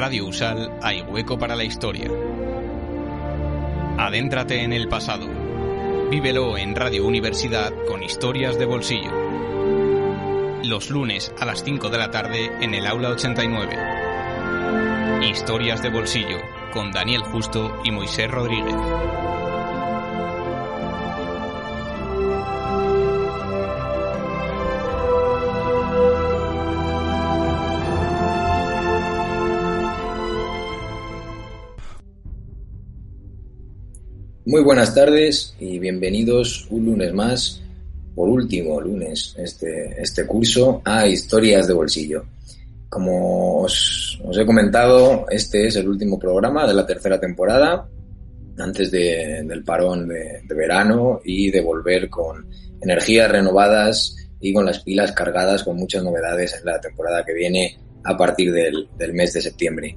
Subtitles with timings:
[0.00, 2.08] Radio Usal hay hueco para la historia.
[3.98, 5.28] Adéntrate en el pasado.
[6.10, 9.12] Vívelo en Radio Universidad con historias de bolsillo.
[10.64, 13.76] Los lunes a las 5 de la tarde en el aula 89.
[15.28, 16.38] Historias de bolsillo
[16.72, 18.76] con Daniel Justo y Moisés Rodríguez.
[34.50, 37.62] Muy buenas tardes y bienvenidos un lunes más,
[38.16, 42.24] por último lunes, este, este curso a Historias de Bolsillo.
[42.88, 47.86] Como os, he comentado, este es el último programa de la tercera temporada,
[48.58, 52.50] antes de, del parón de, de verano y de volver con
[52.82, 57.78] energías renovadas y con las pilas cargadas con muchas novedades en la temporada que viene
[58.02, 59.96] a partir del, del mes de septiembre.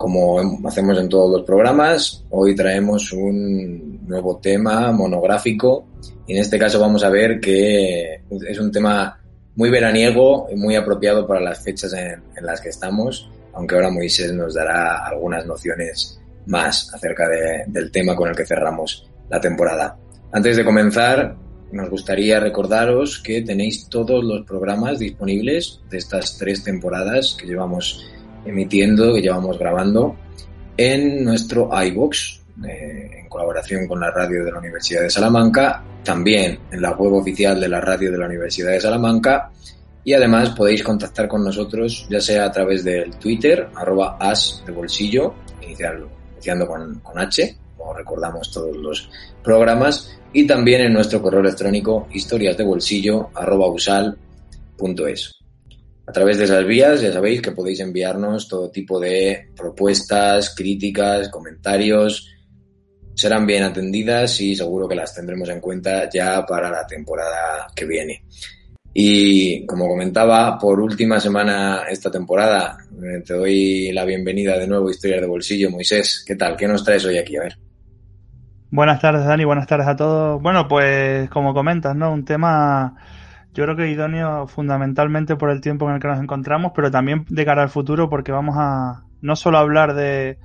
[0.00, 5.88] Como hacemos en todos los programas, hoy traemos un nuevo tema monográfico
[6.26, 9.20] y en este caso vamos a ver que es un tema
[9.56, 13.90] muy veraniego y muy apropiado para las fechas en, en las que estamos, aunque ahora
[13.90, 19.38] Moisés nos dará algunas nociones más acerca de, del tema con el que cerramos la
[19.38, 19.98] temporada.
[20.32, 21.36] Antes de comenzar,
[21.72, 28.02] nos gustaría recordaros que tenéis todos los programas disponibles de estas tres temporadas que llevamos
[28.44, 30.16] emitiendo, que llevamos grabando
[30.76, 36.58] en nuestro iBox, eh, en colaboración con la radio de la Universidad de Salamanca, también
[36.70, 39.50] en la web oficial de la radio de la Universidad de Salamanca
[40.04, 44.72] y además podéis contactar con nosotros ya sea a través del Twitter, arroba as de
[44.72, 49.10] bolsillo, iniciando con, con H, como recordamos todos los
[49.42, 55.39] programas, y también en nuestro correo electrónico historiasdebolsillo arroba usal.es.
[56.10, 61.28] A través de esas vías ya sabéis que podéis enviarnos todo tipo de propuestas, críticas,
[61.28, 62.34] comentarios.
[63.14, 67.84] Serán bien atendidas y seguro que las tendremos en cuenta ya para la temporada que
[67.84, 68.24] viene.
[68.92, 74.88] Y como comentaba, por última semana esta temporada, eh, te doy la bienvenida de nuevo
[74.88, 75.70] a Historias de Bolsillo.
[75.70, 76.56] Moisés, ¿qué tal?
[76.56, 77.36] ¿Qué nos traes hoy aquí?
[77.36, 77.56] A ver.
[78.72, 79.44] Buenas tardes, Dani.
[79.44, 80.42] Buenas tardes a todos.
[80.42, 82.12] Bueno, pues como comentas, ¿no?
[82.12, 82.96] Un tema
[83.52, 87.24] yo creo que idóneo fundamentalmente por el tiempo en el que nos encontramos, pero también
[87.28, 90.38] de cara al futuro porque vamos a no solo hablar de,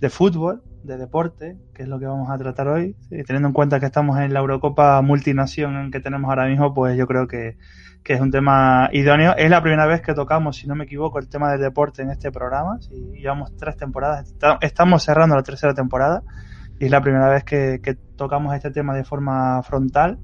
[0.00, 3.54] de fútbol, de deporte, que es lo que vamos a tratar hoy, y teniendo en
[3.54, 7.56] cuenta que estamos en la Eurocopa multinación que tenemos ahora mismo, pues yo creo que,
[8.02, 9.34] que es un tema idóneo.
[9.36, 12.10] Es la primera vez que tocamos, si no me equivoco, el tema del deporte en
[12.10, 12.78] este programa.
[12.82, 16.22] Si llevamos tres temporadas, estamos cerrando la tercera temporada
[16.78, 20.18] y es la primera vez que tocamos este tema de forma frontal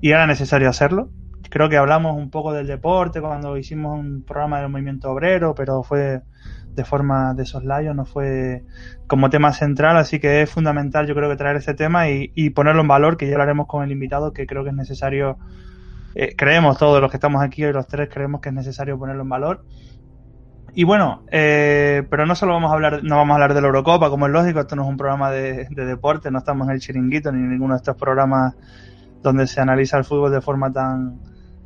[0.00, 1.10] y era necesario hacerlo
[1.48, 5.82] creo que hablamos un poco del deporte cuando hicimos un programa del movimiento obrero, pero
[5.82, 6.22] fue
[6.78, 8.64] de forma de soslayo, no fue
[9.06, 12.82] como tema central, así que es fundamental yo creo que traer este tema y, ponerlo
[12.82, 15.38] en valor, que ya lo haremos con el invitado, que creo que es necesario,
[16.14, 19.22] eh, creemos todos los que estamos aquí hoy, los tres creemos que es necesario ponerlo
[19.22, 19.64] en valor.
[20.74, 23.66] Y bueno, eh, pero no solo vamos a hablar, no vamos a hablar de la
[23.66, 26.74] Eurocopa, como es lógico, esto no es un programa de, de deporte, no estamos en
[26.74, 28.54] el chiringuito ni en ninguno de estos programas
[29.20, 31.18] donde se analiza el fútbol de forma tan,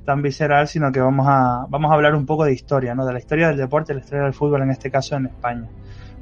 [0.04, 3.06] tan visceral, sino que vamos a, vamos a hablar un poco de historia, ¿no?
[3.06, 5.68] De la historia del deporte, la historia del fútbol, en este caso en España.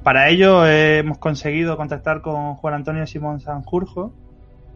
[0.02, 4.12] Para ello eh, hemos conseguido contactar con Juan Antonio Simón Sanjurjo,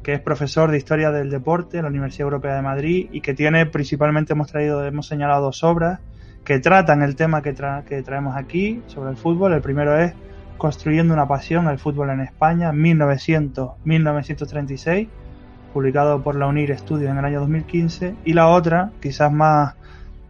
[0.03, 3.33] que es profesor de Historia del Deporte en la Universidad Europea de Madrid y que
[3.33, 6.01] tiene principalmente, hemos traído, hemos señalado dos obras
[6.45, 9.55] que tratan el tema que, tra que traemos aquí sobre el fútbol.
[9.55, 10.13] El primero es
[10.57, 15.09] Construyendo una pasión, el fútbol en España, 1900-1936
[15.75, 19.75] publicado por la UNIR Studios en el año 2015, y la otra, quizás más,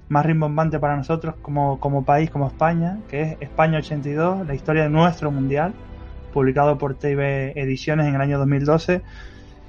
[0.08, 4.84] más rimbombante para nosotros como, como país, como España, que es España 82, la historia
[4.84, 5.74] de nuestro mundial,
[6.32, 9.02] publicado por TV Ediciones en el año 2012.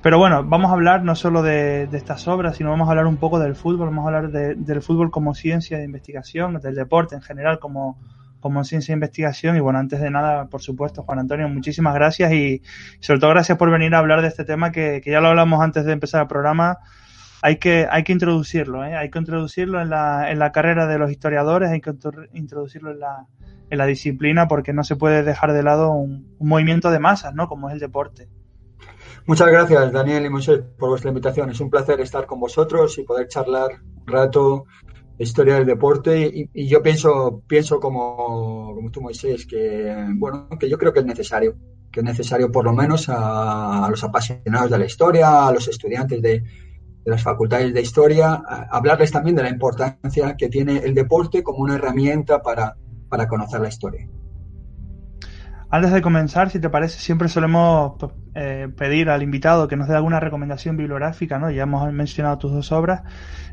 [0.01, 3.17] Pero bueno, vamos a hablar no solo de, estas obras, sino vamos a hablar un
[3.17, 7.15] poco del fútbol, vamos a hablar de, del fútbol como ciencia de investigación, del deporte
[7.15, 7.97] en general como,
[8.45, 9.57] como ciencia de investigación.
[9.57, 12.61] Y bueno, antes de nada, por supuesto, Juan Antonio, muchísimas gracias y
[12.99, 15.83] sobre todo gracias por venir a hablar de este tema que, ya lo hablamos antes
[15.83, 16.77] de empezar el programa.
[17.41, 18.95] hay que, hay que introducirlo, ¿eh?
[18.95, 21.91] hay que introducirlo en la, en la carrera de los historiadores, hay que
[22.33, 23.25] introducirlo en la,
[23.71, 27.47] en la disciplina porque no se puede dejar de lado un, movimiento de masas, ¿no?
[27.47, 28.29] Como es el deporte.
[29.25, 31.49] Muchas gracias, Daniel y Moisés, por vuestra invitación.
[31.49, 34.65] Es un placer estar con vosotros y poder charlar un rato
[35.17, 36.49] historia del deporte.
[36.53, 41.05] Y, yo pienso, pienso como, como tú, Moisés, que bueno, que yo creo que es
[41.05, 41.55] necesario,
[41.91, 46.21] que es necesario por lo menos a, los apasionados de la historia, a los estudiantes
[46.21, 48.41] de, de las facultades de historia,
[48.71, 52.75] hablarles también de la importancia que tiene el deporte como una herramienta para,
[53.09, 54.09] para conocer la historia.
[55.75, 57.97] Antes de comenzar, si te parece, siempre solemos
[58.33, 61.51] eh, pedir al invitado que nos dé alguna recomendación bibliográfica, ¿no?
[61.51, 63.01] Ya hemos mencionado tus dos obras.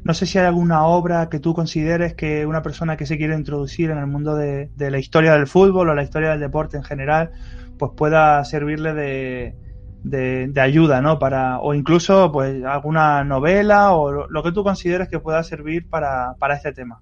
[0.04, 3.34] No sé si hay alguna obra que tú consideres que una persona que se quiere
[3.34, 6.84] introducir en el mundo de, la historia del fútbol o la historia del deporte en
[6.84, 7.32] general,
[7.76, 9.56] pues pueda servirle de,
[10.04, 11.18] de, ayuda, ¿no?
[11.18, 16.36] Para, o incluso, pues, alguna novela o lo, que tú consideres que pueda servir para,
[16.38, 17.00] para este tema.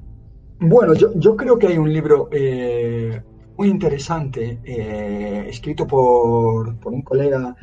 [0.60, 3.20] Bueno, yo, yo, creo que hay un libro eh,
[3.60, 7.54] muy interesante, eh, escrito por, por, un colega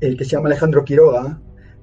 [0.00, 1.40] el que se llama Alejandro Quiroga,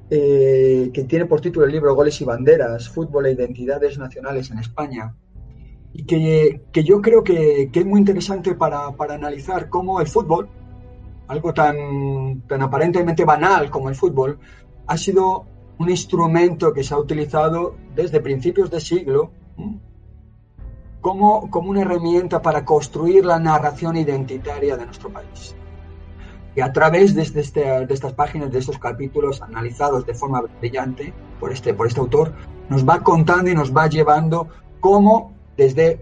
[0.10, 4.60] eh, que tiene por título el libro Goles y Banderas, Fútbol e Identidades Nacionales en
[4.60, 5.16] España,
[5.94, 10.08] y que, que yo creo que, que, es muy interesante para, para, analizar cómo el
[10.08, 10.50] fútbol,
[11.30, 14.38] algo tan, tan aparentemente banal como el fútbol,
[14.86, 15.46] ha sido
[15.80, 19.32] un instrumento que se ha utilizado desde principios de siglo
[21.01, 25.56] como, como una herramienta para construir la narración identitaria de nuestro país.
[26.56, 31.13] Y a través de, este, de, estas páginas, de estos capítulos analizados de forma brillante
[31.39, 32.33] por este, por este autor,
[32.69, 34.50] nos va contando y nos va llevando
[34.80, 36.00] cómo desde,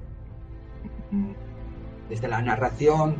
[2.09, 3.15] desde la narración,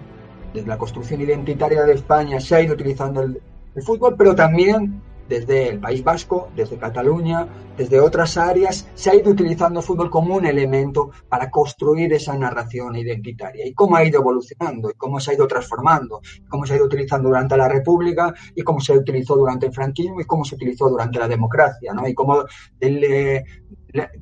[0.54, 3.42] desde la construcción identitaria de España se ha ido utilizando el,
[3.76, 7.48] el fútbol, pero también desde el País Vasco, desde Cataluña,
[7.78, 12.36] desde otras áreas, se ha ido utilizando el fútbol como un elemento para construir esa
[12.36, 13.66] narración identitaria.
[13.66, 16.88] Y cómo ha ido evolucionando, y cómo se ha ido transformando, cómo se ha ido
[16.88, 20.90] utilizando durante la República, y cómo se utilizó durante el franquismo, y cómo se utilizó
[20.90, 22.08] durante la democracia, ¿no?
[22.08, 22.44] Y cómo,
[22.82, 23.44] eh,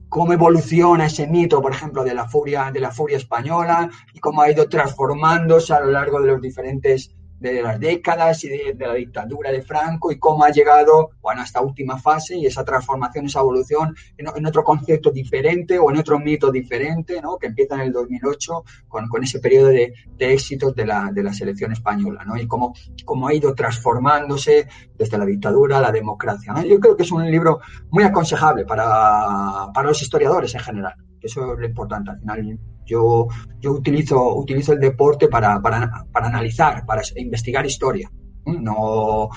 [0.09, 4.41] cómo evoluciona ese mito, por ejemplo, de la furia, de la furia española, y cómo
[4.41, 8.93] ha ido transformándose a lo largo de los diferentes de las décadas y de, la
[8.93, 13.25] dictadura de Franco y cómo ha llegado bueno, a esta última fase y esa transformación,
[13.25, 17.37] esa evolución en, otro concepto diferente o en otro mito diferente, ¿no?
[17.37, 21.23] que empieza en el 2008 con, con ese periodo de, de éxitos de la, de
[21.23, 22.37] la, selección española ¿no?
[22.37, 22.73] y cómo,
[23.05, 24.67] cómo, ha ido transformándose
[24.97, 26.53] desde la dictadura a la democracia.
[26.63, 27.59] Yo creo que es un libro
[27.91, 30.95] muy aconsejable para, para los historiadores en general.
[31.21, 32.11] Eso es lo importante.
[32.11, 33.27] Al final, yo,
[33.59, 38.11] yo utilizo, utilizo el deporte para, para, para analizar, para investigar historia.
[38.45, 39.29] No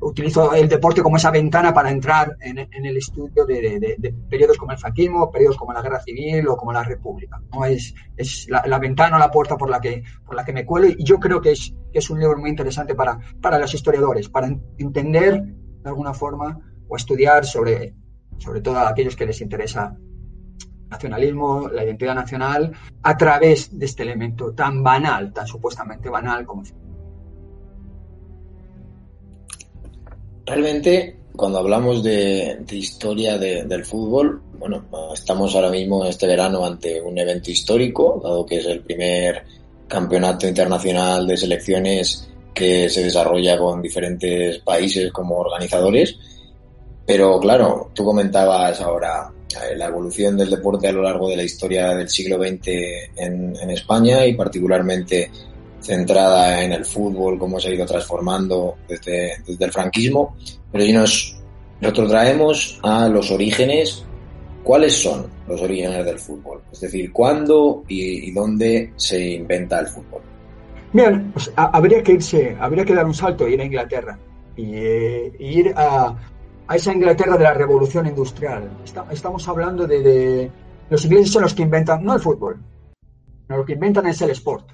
[0.00, 4.56] utilizo el deporte como esa ventana para entrar en, en el estudio de, de, periodos
[4.56, 7.40] como el franquismo, periodos como la guerra civil o como la república.
[7.52, 7.64] ¿no?
[7.64, 10.64] Es, es la, la, ventana o la puerta por la que, por la que me
[10.64, 13.72] cuelo y yo creo que es, que es un libro muy interesante para, para los
[13.72, 14.48] historiadores, para
[14.78, 16.58] entender de alguna forma
[16.88, 17.94] o estudiar sobre,
[18.38, 19.96] sobre todo a aquellos que les interesa
[20.94, 26.62] nacionalismo, la identidad nacional, a través de este elemento tan banal, tan supuestamente banal como
[30.46, 37.18] Realmente, cuando hablamos de, historia del fútbol, bueno, estamos ahora mismo este verano ante un
[37.18, 39.42] evento histórico, dado que es el primer
[39.88, 46.16] campeonato internacional de selecciones que se desarrolla con diferentes países como organizadores.
[47.06, 49.33] Pero claro, tú comentabas ahora
[49.76, 52.68] la evolución del deporte a lo largo de la historia del siglo XX
[53.16, 55.30] en, España y particularmente
[55.80, 60.36] centrada en el fútbol, cómo se ha ido transformando desde, el franquismo.
[60.72, 61.36] Pero si nos
[61.80, 64.04] retrotraemos a los orígenes,
[64.62, 66.62] ¿cuáles son los orígenes del fútbol?
[66.72, 70.22] Es decir, ¿cuándo y, y dónde se inventa el fútbol?
[70.94, 74.16] Bien, pues, habría que irse, habría que dar un salto e ir a Inglaterra
[74.56, 76.14] y, eh, ir a,
[76.66, 78.70] a esa Inglaterra de la revolución industrial.
[79.10, 80.50] estamos hablando de,
[80.88, 82.62] Los ingleses son los que inventan, no el fútbol,
[83.48, 84.70] lo que inventan es el sport.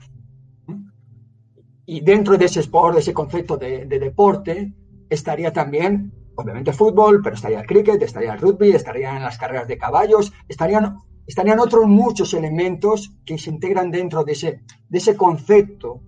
[1.86, 4.72] Y dentro de ese sport, de ese concepto de, deporte,
[5.08, 9.76] estaría también, obviamente, fútbol, pero estaría el cricket, estaría el rugby, estarían las carreras de
[9.76, 16.00] caballos, estarían, estarían otros muchos elementos que se integran dentro de ese, de ese concepto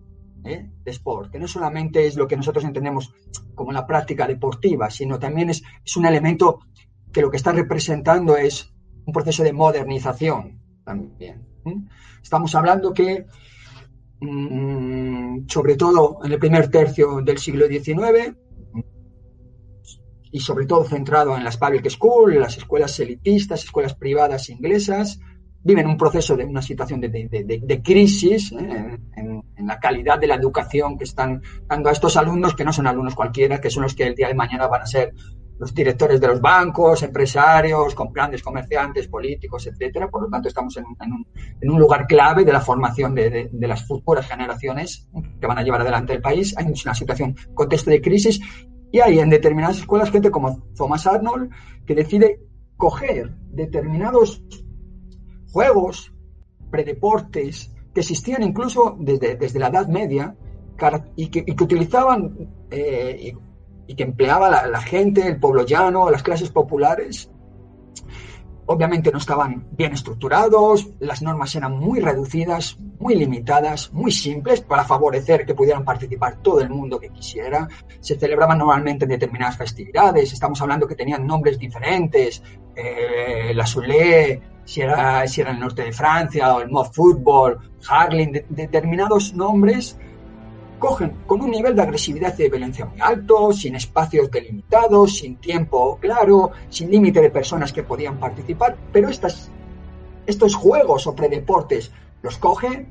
[0.44, 0.70] ¿eh?
[0.84, 3.14] de sport, que no solamente es lo que nosotros entendemos
[3.54, 6.60] como la práctica deportiva, sino también es, es un elemento
[7.12, 8.72] que lo que está representando es
[9.04, 11.46] un proceso de modernización también.
[12.22, 13.26] Estamos hablando que,
[14.20, 18.36] mm, sobre todo en el primer tercio del siglo XIX,
[20.34, 25.20] y sobre todo centrado en las public schools, las escuelas elitistas, escuelas privadas inglesas,
[25.64, 28.98] viven un proceso de una situación de, crisis ¿eh?
[29.16, 32.86] en, la calidad de la educación que están dando a estos alumnos, que no son
[32.86, 35.12] alumnos cualquiera, que son los que el día de mañana van a ser
[35.58, 40.08] los directores de los bancos, empresarios, con grandes comerciantes, políticos, etcétera.
[40.08, 40.84] Por lo tanto, estamos en,
[41.70, 45.06] un, lugar clave de la formación de, las futuras generaciones
[45.40, 46.52] que van a llevar adelante el país.
[46.58, 48.40] Hay una situación, contexto de crisis,
[48.90, 51.50] y hay en determinadas escuelas gente como Thomas Arnold
[51.86, 52.40] que decide
[52.76, 54.42] coger determinados
[55.52, 56.12] juegos,
[56.70, 60.34] predeportes, que existían incluso desde, desde la Edad Media
[61.16, 63.34] y que, utilizaban eh,
[63.86, 67.30] y, que empleaba la, gente, el pueblo llano, las clases populares.
[68.64, 74.84] Obviamente no estaban bien estructurados, las normas eran muy reducidas, muy limitadas, muy simples para
[74.84, 77.68] favorecer que pudieran participar todo el mundo que quisiera.
[78.00, 82.42] Se celebraban normalmente en determinadas festividades, estamos hablando que tenían nombres diferentes,
[82.74, 87.58] eh, la Soulé, si era, si era el norte de Francia o el Mod Football,
[87.88, 89.96] Harling, determinados nombres
[90.78, 95.36] cogen con un nivel de agresividad y de violencia muy alto, sin espacios delimitados, sin
[95.36, 99.48] tiempo claro, sin límite de personas que podían participar, pero estas,
[100.26, 101.92] estos juegos o predeportes
[102.22, 102.86] los coge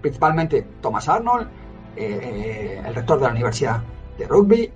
[0.00, 1.48] principalmente Thomas Arnold,
[1.96, 3.82] eh, el rector de la Universidad
[4.18, 4.70] de Rugby,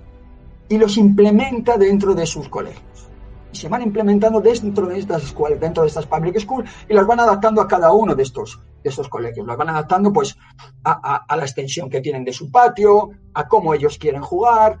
[0.69, 3.08] y los implementa dentro de sus colegios
[3.51, 7.19] se van implementando dentro de estas escuelas, dentro de estas public schools y las van
[7.19, 9.45] adaptando a cada uno de estos, de estos colegios.
[9.45, 10.37] Las van adaptando pues
[10.83, 14.77] a, la extensión que tienen de su patio, a cómo ellos quieren jugar.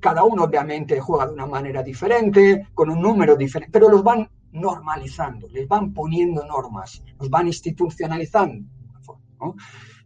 [0.00, 4.28] Cada uno obviamente juega de una manera diferente, con un número diferente, pero los van
[4.50, 8.66] normalizando, les van poniendo normas, los van institucionalizando.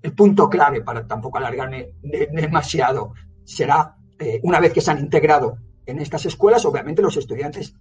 [0.02, 3.12] El punto clave, para tampoco alargarme demasiado,
[3.44, 7.74] será eh, una vez que se han integrado en estas escuelas, obviamente los estudiantes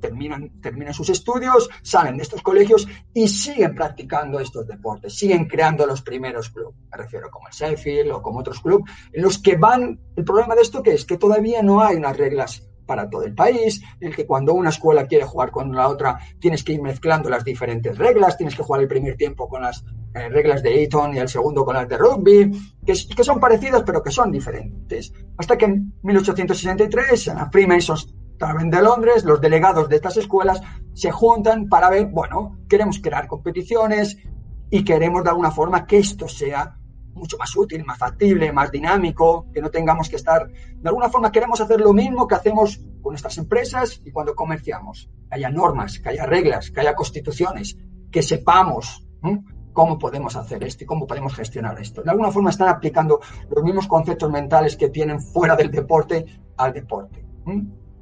[0.00, 5.86] terminan, terminan sus estudios, salen de estos colegios y siguen practicando estos deportes, siguen creando
[5.86, 9.56] los primeros clubes, me refiero como el Sheffield o como otros clubes, en los que
[9.56, 13.22] van, el problema de esto que es que todavía no hay unas reglas para todo
[13.22, 16.82] el país, el que cuando una escuela quiere jugar con la otra tienes que ir
[16.82, 19.84] mezclando las diferentes reglas, tienes que jugar el primer tiempo con las
[20.14, 22.50] eh, reglas de Eton y el segundo con las de rugby,
[22.84, 25.12] que, que, son parecidas pero que son diferentes.
[25.38, 28.14] Hasta que en 1863 en la Freemasons
[28.64, 30.60] de Londres, los delegados de estas escuelas
[30.94, 34.18] se juntan para ver, bueno, queremos crear competiciones
[34.68, 36.76] y queremos de alguna forma que esto sea
[37.14, 40.48] mucho más útil, más factible, más dinámico, que no tengamos que estar...
[40.48, 45.10] De alguna forma queremos hacer lo mismo que hacemos con nuestras empresas y cuando comerciamos.
[45.28, 47.76] Que haya normas, que haya reglas, que haya constituciones,
[48.10, 49.06] que sepamos
[49.72, 52.02] cómo podemos hacer esto y cómo podemos gestionar esto.
[52.02, 56.26] De alguna forma están aplicando los mismos conceptos mentales que tienen fuera del deporte
[56.56, 57.24] al deporte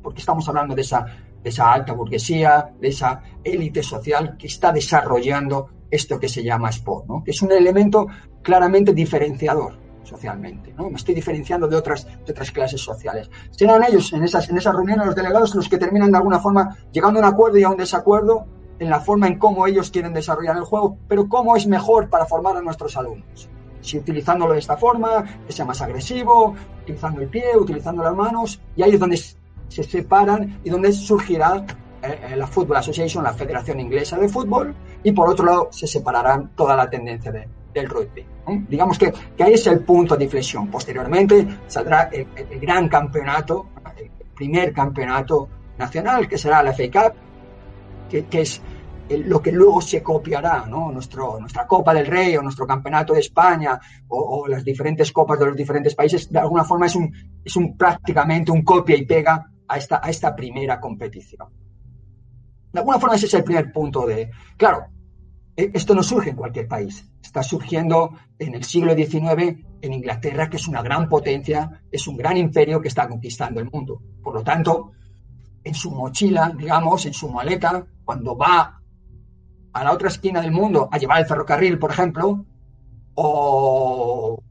[0.02, 1.04] porque estamos hablando de esa,
[1.42, 7.06] esa alta burguesía, de esa élite social que está desarrollando esto que se llama sport,
[7.24, 8.06] que es un elemento
[8.42, 10.74] claramente diferenciador socialmente.
[10.76, 10.90] ¿no?
[10.90, 13.30] Me estoy diferenciando de otras, de otras clases sociales.
[13.50, 16.76] Serán ellos en esas, en esas reuniones, los delegados, los que terminan de alguna forma
[16.92, 18.46] llegando a un acuerdo y a un desacuerdo
[18.80, 22.26] en la forma en cómo ellos quieren desarrollar el juego, pero cómo es mejor para
[22.26, 23.48] formar a nuestros alumnos.
[23.82, 28.60] Si utilizándolo de esta forma, que sea más agresivo, utilizando el pie, utilizando las manos,
[28.76, 31.64] y ahí es donde se separan y donde surgirá
[32.02, 35.86] eh, eh, la Football Association, la Federación Inglesa de Fútbol, y por otro lado se
[35.86, 37.30] separarán toda la tendencia
[37.72, 38.26] del rugby.
[38.68, 40.68] Digamos que, que, ahí es el punto de inflexión.
[40.68, 42.26] Posteriormente saldrá el,
[42.60, 45.48] gran campeonato, el primer campeonato
[45.78, 47.14] nacional, que será la FA Cup,
[48.08, 48.60] que, que es
[49.08, 50.92] lo que luego se copiará, ¿no?
[50.92, 55.38] Nuestro, nuestra Copa del Rey o nuestro Campeonato de España o, o, las diferentes copas
[55.38, 57.12] de los diferentes países, de alguna forma es un,
[57.44, 61.48] es un prácticamente un copia y pega a esta, a esta primera competición.
[62.72, 64.30] De alguna forma ese es el primer punto de...
[64.56, 64.86] Claro,
[65.74, 67.04] esto no surge en cualquier país.
[67.22, 72.16] Está surgiendo en el siglo XIX en Inglaterra, que es una gran potencia, es un
[72.16, 74.00] gran imperio que está conquistando el mundo.
[74.22, 74.92] Por lo tanto,
[75.62, 78.80] en su mochila, digamos, en su maleta, cuando va
[79.72, 82.44] a la otra esquina del mundo a llevar el ferrocarril, por ejemplo,
[83.14, 84.42] o,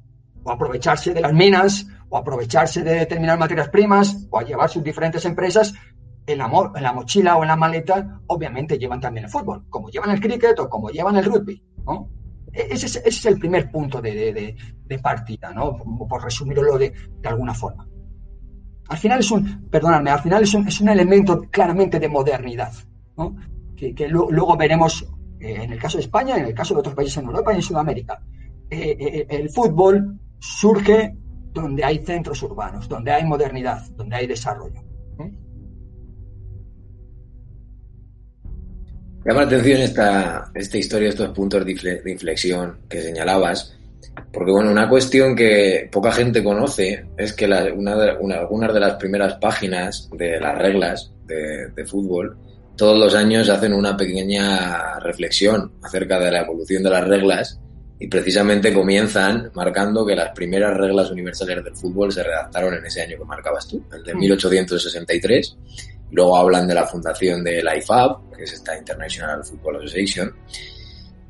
[0.43, 4.83] o aprovecharse de las minas, o aprovecharse de determinadas materias primas o a llevar sus
[4.83, 5.73] diferentes empresas
[6.31, 9.89] en la, en la mochila o en la maleta, obviamente llevan también el fútbol, como
[9.89, 11.61] llevan el cricket o como llevan el rugby.
[12.53, 14.55] E-, ese, es, el primer punto de,
[15.01, 15.77] partida, ¿no?
[15.77, 16.93] por resumirlo de,
[17.23, 17.87] alguna forma.
[18.89, 22.73] Al final es un, perdóname, al final es un, es un elemento claramente de modernidad,
[23.75, 25.05] que luego veremos
[25.39, 27.57] eh, en el caso de España, en el caso de otros países en Europa y
[27.57, 28.21] en Sudamérica.
[28.69, 31.15] Eh, eh, el fútbol surge
[31.53, 34.81] donde hay centros urbanos, donde hay modernidad, donde hay desarrollo.
[39.25, 43.75] Llama la atención esta, esta historia, estos puntos de inflexión que señalabas,
[44.31, 49.35] porque bueno, una cuestión que poca gente conoce es que una algunas de las primeras
[49.35, 52.37] páginas de las reglas de, fútbol,
[52.75, 57.59] todos los años hacen una pequeña reflexión acerca de la evolución de las reglas
[57.99, 63.01] y precisamente comienzan marcando que las primeras reglas universales del fútbol se redactaron en ese
[63.01, 65.98] año que marcabas tú, el de 1863 mm.
[66.11, 70.33] Luego hablan de la fundación de la IFAB, que es esta International Football Association.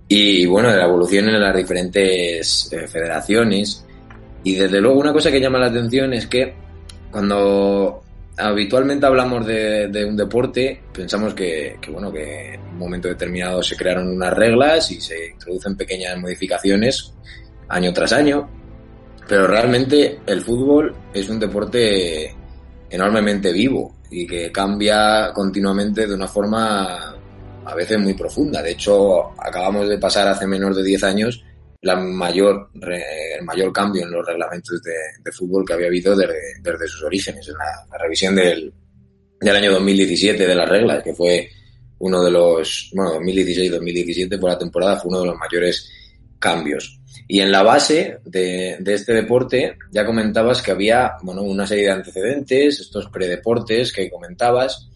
[0.08, 3.86] Y bueno, de la evolución en las diferentes eh, federaciones.
[4.44, 6.54] Y desde luego una cosa que llama la atención es que
[7.12, 8.02] cuando
[8.38, 13.76] habitualmente hablamos de, un deporte, pensamos que, que, bueno, que en un momento determinado se
[13.76, 17.14] crearon unas reglas y se introducen pequeñas modificaciones
[17.68, 18.50] año tras año.
[19.28, 22.36] Pero realmente el fútbol es un deporte
[22.90, 27.16] enormemente vivo y que cambia continuamente de una forma
[27.66, 28.62] a veces muy profunda.
[28.62, 31.44] De hecho, acabamos de pasar hace menos de 10 años
[31.82, 37.04] la mayor, el mayor cambio en los reglamentos de, fútbol que había habido desde, sus
[37.04, 38.74] orígenes, en la, revisión del,
[39.40, 41.50] del año 2017 de las reglas, que fue
[42.00, 45.90] uno de los, bueno, 2016-2017 por la temporada fue uno de los mayores
[46.40, 47.00] cambios.
[47.28, 51.92] Y en la base de, este deporte ya comentabas que había bueno, una serie de
[51.92, 54.90] antecedentes, estos predeportes que comentabas.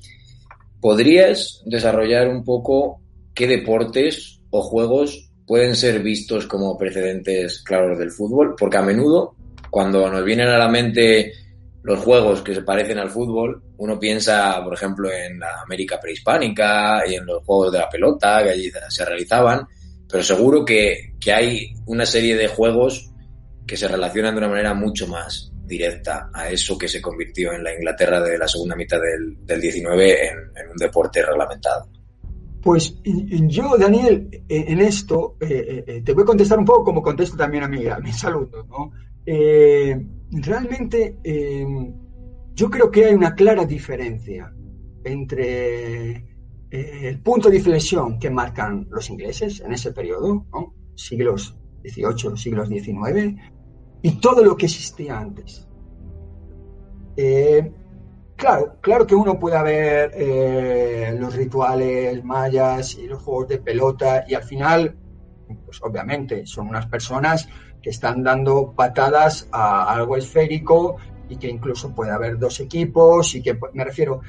[0.81, 3.01] ¿Podrías desarrollar un poco
[3.35, 8.55] qué deportes o juegos pueden ser vistos como precedentes claros del fútbol?
[8.57, 9.35] Porque a menudo,
[9.69, 11.33] cuando nos vienen a la mente
[11.83, 17.03] los juegos que se parecen al fútbol, uno piensa, por ejemplo, en la América prehispánica
[17.07, 19.67] y en los juegos de la pelota que allí se realizaban,
[20.13, 23.11] pero seguro que, hay una serie de juegos
[23.65, 27.63] que se relacionan de una manera mucho más directa a eso que se convirtió en
[27.63, 31.89] la Inglaterra de la segunda mitad del, del 19 en, un deporte reglamentado.
[32.61, 37.35] Pues yo, Daniel, en esto eh, eh, te voy a contestar un poco como contesto
[37.35, 38.67] también a mi, a mis alumnos.
[38.67, 38.91] ¿no?
[39.25, 39.99] Eh,
[40.29, 41.17] realmente
[42.53, 44.53] yo creo que hay una clara diferencia
[45.03, 46.25] entre eh,
[46.73, 50.47] el punto de inflexión que marcan los ingleses en ese periodo,
[50.95, 53.39] siglos XVIII, siglos XIX,
[54.01, 55.67] y todo lo que existía antes.
[57.15, 57.71] Eh,
[58.35, 64.25] claro, claro que uno puede ver eh, los rituales mayas y los juegos de pelota
[64.27, 64.97] y al final,
[65.65, 67.47] pues obviamente son unas personas
[67.83, 70.95] que están dando patadas a algo esférico
[71.29, 74.21] y que incluso puede haber dos equipos y que me refiero,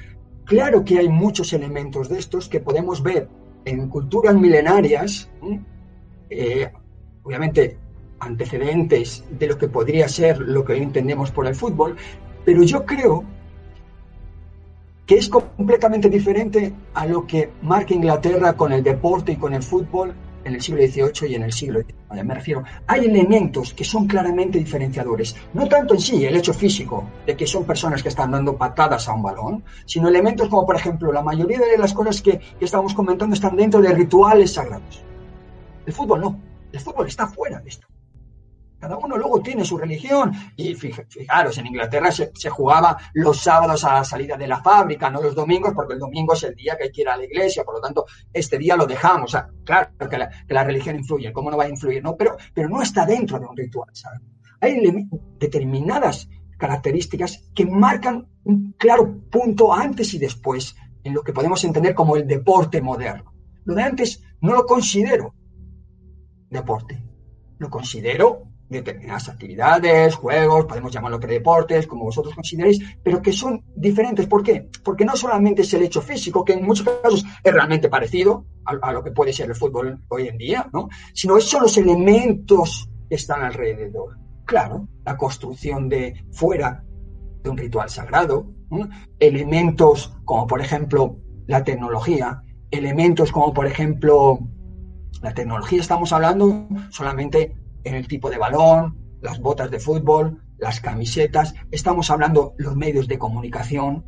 [0.44, 3.28] Claro que hay muchos elementos de estos que podemos ver
[3.64, 5.30] en culturas milenarias,
[6.28, 6.70] eh,
[7.22, 7.78] obviamente
[8.20, 11.96] antecedentes de lo que podría ser lo que hoy entendemos por el fútbol,
[12.44, 13.24] pero yo creo
[15.06, 19.62] que es completamente diferente a lo que marca Inglaterra con el deporte y con el
[19.62, 22.24] fútbol en el siglo XVIII y en el siglo XIX.
[22.24, 25.34] Me refiero, hay elementos que son claramente diferenciadores.
[25.52, 29.08] No tanto en sí el hecho físico de que son personas que están dando patadas
[29.08, 32.64] a un balón, sino elementos como, por ejemplo, la mayoría de las cosas que, que
[32.64, 35.02] estábamos comentando están dentro de rituales sagrados.
[35.86, 36.40] El fútbol no.
[36.72, 37.86] El fútbol está fuera de esto.
[38.84, 40.30] Cada uno luego tiene su religión.
[40.56, 45.22] Y fijaros, en Inglaterra se, jugaba los sábados a la salida de la fábrica, no
[45.22, 47.64] los domingos, porque el domingo es el día que hay que ir a la iglesia,
[47.64, 49.24] por lo tanto, este día lo dejamos.
[49.24, 52.02] O sea, claro que la, religión influye, ¿cómo no va a influir?
[52.02, 54.20] No, pero, pero no está dentro de un ritual, ¿sabes?
[54.60, 61.64] Hay determinadas características que marcan un claro punto antes y después en lo que podemos
[61.64, 63.32] entender como el deporte moderno.
[63.64, 65.34] Lo de antes no lo considero
[66.50, 67.02] deporte,
[67.56, 73.62] lo considero determinadas actividades, juegos, podemos llamarlo que deportes, como vosotros consideréis, pero que son
[73.76, 74.26] diferentes.
[74.26, 74.68] ¿Por qué?
[74.82, 78.92] Porque no solamente es el hecho físico, que en muchos casos es realmente parecido a,
[78.92, 80.88] lo que puede ser el fútbol hoy en día, ¿no?
[81.12, 84.18] sino son los elementos que están alrededor.
[84.46, 86.84] Claro, la construcción de fuera
[87.42, 88.46] de un ritual sagrado,
[89.18, 94.38] elementos como por ejemplo la tecnología, elementos como por ejemplo
[95.22, 100.80] la tecnología, estamos hablando solamente en el tipo de balón, las botas de fútbol, las
[100.80, 104.04] camisetas, estamos hablando los medios de comunicación,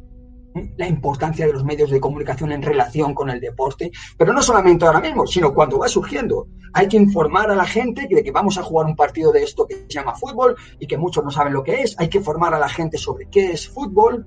[0.76, 4.86] la importancia de los medios de comunicación en relación con el deporte, pero no solamente
[4.86, 6.48] ahora mismo, sino cuando va surgiendo.
[6.72, 9.66] Hay que informar a la gente de que vamos a jugar un partido de esto
[9.66, 11.94] que se llama fútbol y que muchos no saben lo que es.
[11.98, 14.26] Hay que formar a la gente sobre qué es fútbol.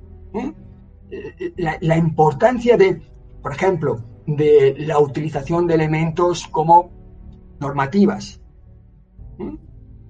[1.57, 3.01] La, la importancia de,
[3.41, 6.91] por ejemplo, de la utilización de elementos como
[7.59, 8.39] normativas,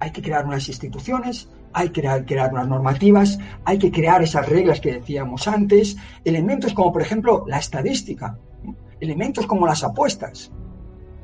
[0.00, 4.80] hay que crear unas instituciones hay que crear, unas normativas, hay que crear esas reglas
[4.80, 8.38] que decíamos antes, elementos como por ejemplo la estadística,
[9.00, 10.50] elementos como las apuestas,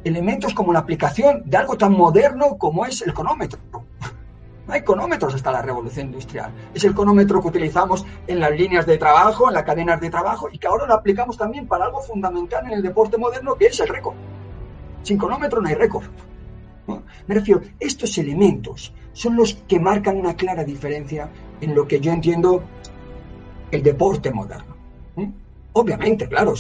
[0.04, 3.60] elementos como la aplicación de algo tan moderno como es el cronómetro.
[3.72, 6.52] No hay cronómetros hasta la revolución industrial.
[6.74, 10.48] Es el cronómetro que utilizamos en las líneas de trabajo, en las cadenas de trabajo
[10.50, 13.80] y que ahora lo aplicamos también para algo fundamental en el deporte moderno que es
[13.80, 14.14] el récord.
[15.02, 16.04] Sin cronómetro no hay récord.
[17.26, 22.12] Me refiero, estos elementos son los que marcan una clara diferencia en lo que yo
[22.12, 22.62] entiendo
[23.70, 24.76] el deporte moderno.
[25.72, 26.54] Obviamente, claro,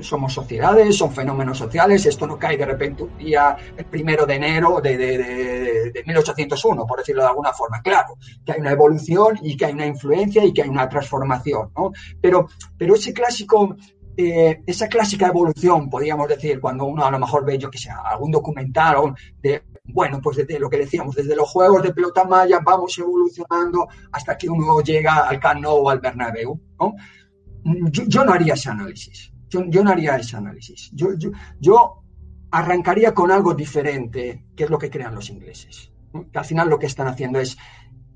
[0.00, 4.34] somos sociedades, son fenómenos sociales, esto no cae de repente un día, el primero de
[4.34, 7.80] enero de, de, 1801, por decirlo de alguna forma.
[7.80, 11.70] Claro, que hay una evolución y que hay una influencia y que hay una transformación,
[11.76, 11.92] ¿no?
[12.20, 13.76] Pero, pero ese clásico
[14.16, 17.90] eh, esa clásica evolución, podríamos decir, cuando uno a lo mejor ve, yo que sé,
[17.90, 22.60] algún documental de, bueno, pues desde lo que decíamos, desde los juegos de pelota maya
[22.64, 26.94] vamos evolucionando hasta que uno llega al Camp o al Bernabéu, ¿no?
[27.90, 30.90] Yo, no haría ese análisis, yo, no haría ese análisis.
[30.94, 31.08] Yo,
[31.60, 32.02] yo,
[32.50, 35.92] arrancaría con algo diferente, que es lo que crean los ingleses.
[36.32, 37.58] Que al final lo que están haciendo es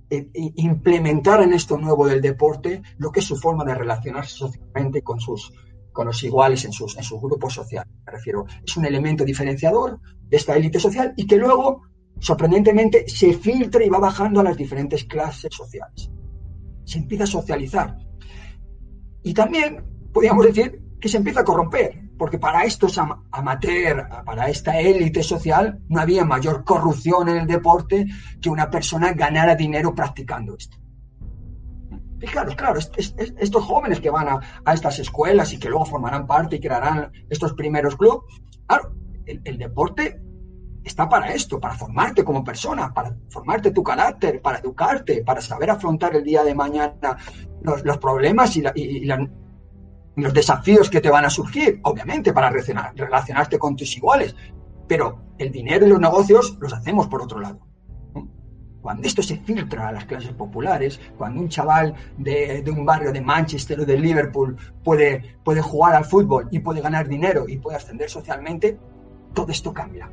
[0.09, 5.03] eh, implementar en esto nuevo del deporte lo que es su forma de relacionarse socialmente
[5.03, 5.53] con sus,
[6.01, 7.93] con los iguales en sus, en sus grupos sociales.
[8.07, 11.83] Me refiero, es un elemento diferenciador de esta élite social y que luego,
[12.19, 16.11] sorprendentemente, se filtra y va bajando a las diferentes clases sociales.
[16.87, 17.99] Se empieza a socializar.
[19.23, 22.99] Y también podríamos decir que se empieza a corromper, porque para estos
[23.31, 28.07] amateur, para esta élite social, no había mayor corrupción en el deporte
[28.41, 30.79] que una persona ganara dinero practicando esto.
[32.21, 36.61] Fijaros, claro, estos jóvenes que van a, estas escuelas y que luego formarán parte y
[36.61, 38.21] crearán estos primeros clubes,
[38.67, 40.21] claro, el, deporte
[40.85, 45.71] está para esto, para formarte como persona, para formarte tu carácter, para educarte, para saber
[45.71, 47.17] afrontar el día de mañana
[47.63, 48.63] los, problemas y,
[50.17, 54.37] los desafíos que te van a surgir, obviamente, para relacionarte con tus iguales.
[54.87, 57.70] Pero el dinero y los negocios los hacemos por otro lado.
[58.83, 63.21] Cuando esto se filtra a las clases populares, cuando un chaval de, un barrio de
[63.21, 67.77] Manchester o de Liverpool puede, puede jugar al fútbol y puede ganar dinero y puede
[67.77, 68.79] ascender socialmente,
[69.35, 70.11] todo esto cambia.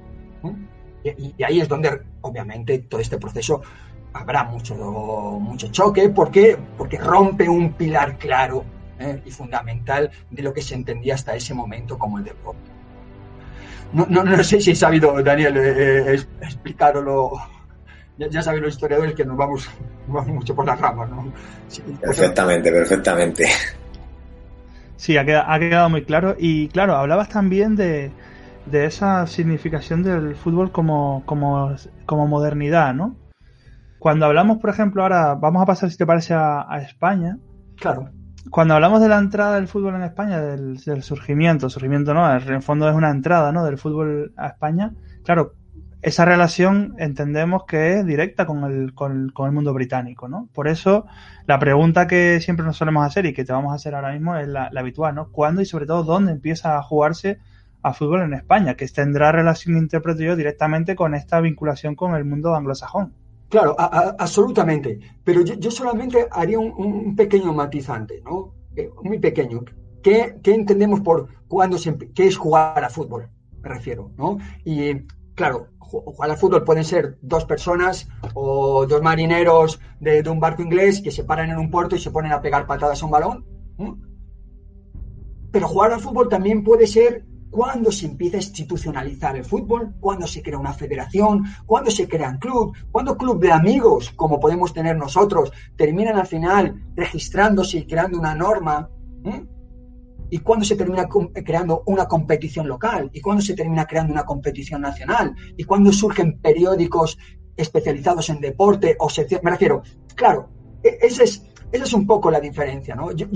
[1.03, 3.61] Y, ahí es donde, obviamente, todo este proceso
[4.13, 8.65] habrá mucho, mucho choque porque, porque rompe un pilar claro
[8.99, 9.21] ¿eh?
[9.25, 12.71] y fundamental de lo que se entendía hasta ese momento como el deporte.
[13.93, 17.31] No, no, sé si he sabido, Daniel, eh, eh, explicarlo
[18.17, 19.69] ya, saben los historiadores que nos vamos,
[20.07, 21.31] mucho por las ramas, ¿no?
[22.01, 23.45] perfectamente, perfectamente.
[24.95, 26.35] Sí, ha quedado, muy claro.
[26.37, 28.11] Y claro, hablabas también de,
[28.71, 31.75] esa significación del fútbol como, como,
[32.05, 33.15] como, modernidad, ¿no?
[33.99, 37.37] Cuando hablamos, por ejemplo, ahora vamos a pasar, si te parece, a, España.
[37.79, 38.09] Claro.
[38.49, 42.53] Cuando hablamos de la entrada del fútbol en España, del, del surgimiento, surgimiento no, en
[42.53, 43.63] el fondo es una entrada, ¿no?
[43.65, 44.93] Del fútbol a España.
[45.23, 45.53] Claro,
[46.01, 50.47] esa relación entendemos que es directa con el, con, el mundo británico, ¿no?
[50.53, 51.05] Por eso
[51.45, 54.35] la pregunta que siempre nos solemos hacer y que te vamos a hacer ahora mismo
[54.35, 55.31] es la, habitual, ¿no?
[55.31, 57.39] ¿Cuándo y sobre todo dónde empieza a jugarse
[57.81, 58.75] a fútbol en España?
[58.75, 63.13] Que tendrá relación, interpreto yo, directamente con esta vinculación con el mundo anglosajón.
[63.49, 64.99] Claro, absolutamente.
[65.23, 68.53] Pero yo, solamente haría un, pequeño matizante, ¿no?
[68.75, 69.63] Eh, muy pequeño.
[70.03, 73.29] ¿Qué, entendemos por cuándo se, qué es jugar a fútbol?
[73.61, 74.37] Me refiero, ¿no?
[74.63, 75.05] Y
[75.37, 80.99] claro, jugar al fútbol pueden ser dos personas o dos marineros de, un barco inglés
[80.99, 83.45] que se paran en un puerto y se ponen a pegar patadas a un balón.
[85.51, 90.25] Pero jugar al fútbol también puede ser cuando se empieza a institucionalizar el fútbol, cuando
[90.25, 94.97] se crea una federación, cuando se crean club, cuando club de amigos, como podemos tener
[94.97, 98.89] nosotros, terminan al final registrándose y creando una norma
[100.29, 104.81] y cuándo se termina creando una competición local y cuándo se termina creando una competición
[104.81, 107.17] nacional y cuándo surgen periódicos
[107.55, 109.41] especializados en deporte o sección.
[109.43, 109.81] Me refiero,
[110.15, 110.49] claro,
[110.83, 113.11] e-, esa es, esa es un poco la diferencia, ¿no?
[113.11, 113.27] Yo,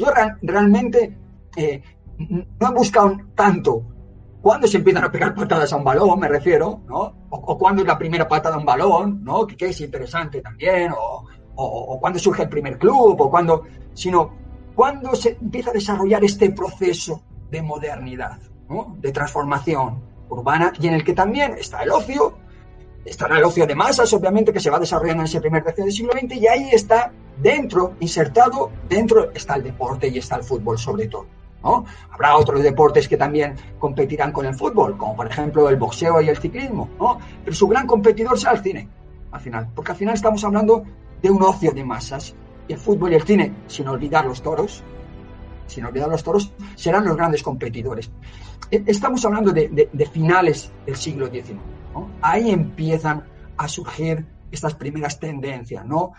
[0.42, 1.18] realmente
[1.56, 1.82] eh,
[2.18, 3.84] no he buscado tanto
[4.42, 7.28] cuándo se empiezan a pegar patadas a un balón, me refiero, ¿no?
[7.30, 9.48] O, cuándo es la primera patada a un balón, ¿no?
[9.48, 11.26] Que, es interesante también, o,
[11.56, 14.41] o, o cuándo surge el primer club, o cuándo, sino
[14.76, 18.40] ¿Cuándo se empieza a desarrollar este proceso de modernidad,
[19.00, 22.38] de transformación urbana y en el que también está el ocio,
[23.04, 25.94] estará el ocio de masas, obviamente, que se va desarrollando en ese primer tercio del
[25.94, 30.78] siglo XX y ahí está dentro, insertado, dentro está el deporte y está el fútbol
[30.78, 31.26] sobre todo.
[31.64, 31.86] ¿no?
[32.10, 36.30] Habrá otros deportes que también competirán con el fútbol, como por ejemplo el boxeo y
[36.30, 37.20] el ciclismo, ¿no?
[37.44, 38.90] pero su gran competidor será el cine,
[39.32, 40.84] al final, porque al final estamos hablando
[41.22, 42.36] de un ocio de masas.
[42.68, 44.84] El fútbol y el cine, sin olvidar los toros,
[45.68, 48.12] sin olvidar los toros, serán los grandes competidores.
[48.70, 51.60] E, estamos hablando de, finales del siglo XIX.
[52.22, 53.24] Ahí empiezan
[53.58, 56.14] a surgir estas primeras tendencias, ¿no?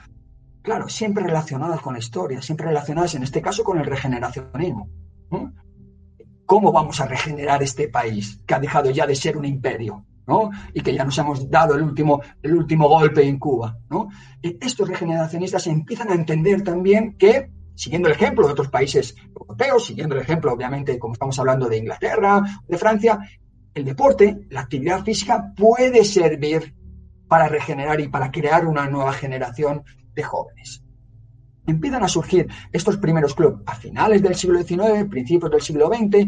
[0.62, 4.88] Claro, siempre relacionadas con la historia, siempre relacionadas en este caso con el regeneracionismo.
[6.46, 10.05] ¿Cómo vamos a regenerar este país que ha dejado ya de ser un imperio?
[10.73, 13.77] Y que ya nos hemos dado el último, el último golpe en Cuba.
[13.90, 14.09] ¿no?
[14.42, 20.14] Estos regeneracionistas empiezan a entender también que, siguiendo el ejemplo de otros países europeos, siguiendo
[20.14, 23.18] el ejemplo, obviamente, como estamos hablando de Inglaterra, de Francia,
[23.75, 26.75] el deporte, la actividad física puede servir
[27.29, 29.83] para regenerar y para crear una nueva generación
[30.14, 30.83] de jóvenes.
[31.66, 36.27] Empiezan a surgir estos primeros clubes a finales del siglo XIX, principios del siglo XX.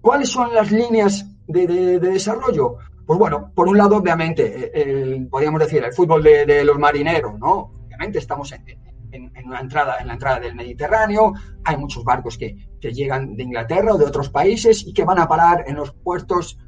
[0.00, 2.76] ¿Cuáles son las líneas de desarrollo?
[3.06, 7.72] Pues bueno, por un lado, obviamente, el, podríamos decir, el fútbol de, los marineros, ¿no?
[7.86, 8.64] Obviamente estamos en,
[9.12, 11.32] entrada, en la entrada del Mediterráneo,
[11.64, 15.26] hay muchos barcos que, llegan de Inglaterra o de otros países y que van a
[15.26, 16.58] parar en los puertos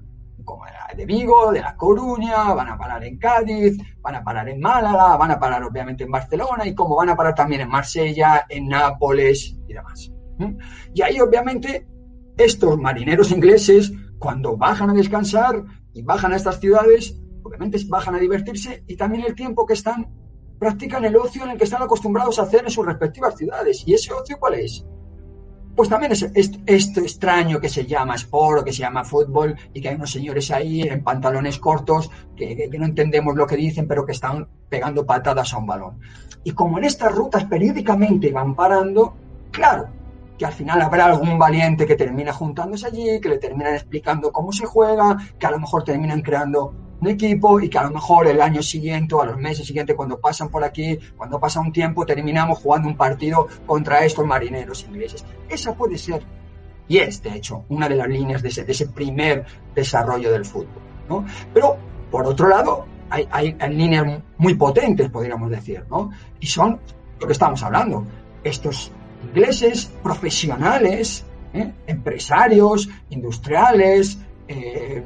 [0.45, 0.65] como
[0.97, 5.17] de Vigo, de La Coruña, van a parar en Cádiz, van a parar en Málaga,
[5.19, 8.69] van a parar obviamente en Barcelona y como van a parar también en Marsella, en
[8.69, 10.11] Nápoles y demás.
[10.95, 11.87] Y ahí obviamente
[12.39, 15.63] estos marineros ingleses, cuando bajan a descansar,
[15.97, 20.07] y bajan a estas ciudades, obviamente bajan a divertirse y también el tiempo que están,
[20.59, 23.83] practican el ocio en el que están acostumbrados a hacer en sus respectivas ciudades.
[23.87, 24.85] ¿Y ese ocio cuál es?
[25.75, 26.31] Pues también es
[26.67, 30.13] esto extraño que se llama sport o que se llama fútbol y que hay unos
[30.13, 34.49] señores ahí en pantalones cortos que, que no entendemos lo que dicen pero que están
[34.69, 35.99] pegando patadas a un balón.
[36.45, 39.17] Y como en estas rutas periódicamente van parando,
[39.51, 39.89] claro,
[40.39, 44.53] que al final habrá algún valiente que termina juntándose allí, que le terminan explicando cómo
[44.53, 48.27] se juega, que a lo mejor terminan creando un equipo y que a lo mejor
[48.27, 51.73] el año siguiente o a los meses siguientes cuando pasan por aquí, cuando pasa un
[51.73, 55.25] tiempo, terminamos jugando un partido contra estos marineros ingleses.
[55.49, 56.23] Esa puede ser,
[56.89, 59.45] y es de hecho, una de las líneas de ese, primer
[59.75, 60.83] desarrollo del fútbol.
[61.09, 61.25] ¿no?
[61.53, 61.77] Pero,
[62.11, 66.11] por otro lado, hay, hay, hay líneas muy potentes, podríamos decir, ¿no?
[66.41, 66.81] y son
[67.21, 68.05] lo que estamos hablando.
[68.43, 68.93] Estos
[69.27, 71.73] ingleses profesionales, ¿eh?
[71.87, 75.03] empresarios, industriales, eh,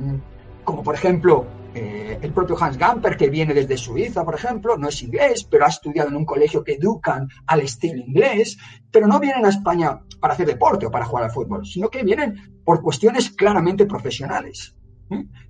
[0.64, 4.88] como por ejemplo eh, el propio Hans Gamper, que viene desde Suiza, por ejemplo, no
[4.88, 8.58] es inglés, pero ha estudiado en un colegio que educan al estilo inglés,
[8.90, 12.02] pero no vienen a España para hacer deporte o para jugar al fútbol, sino que
[12.02, 14.76] vienen por cuestiones claramente profesionales.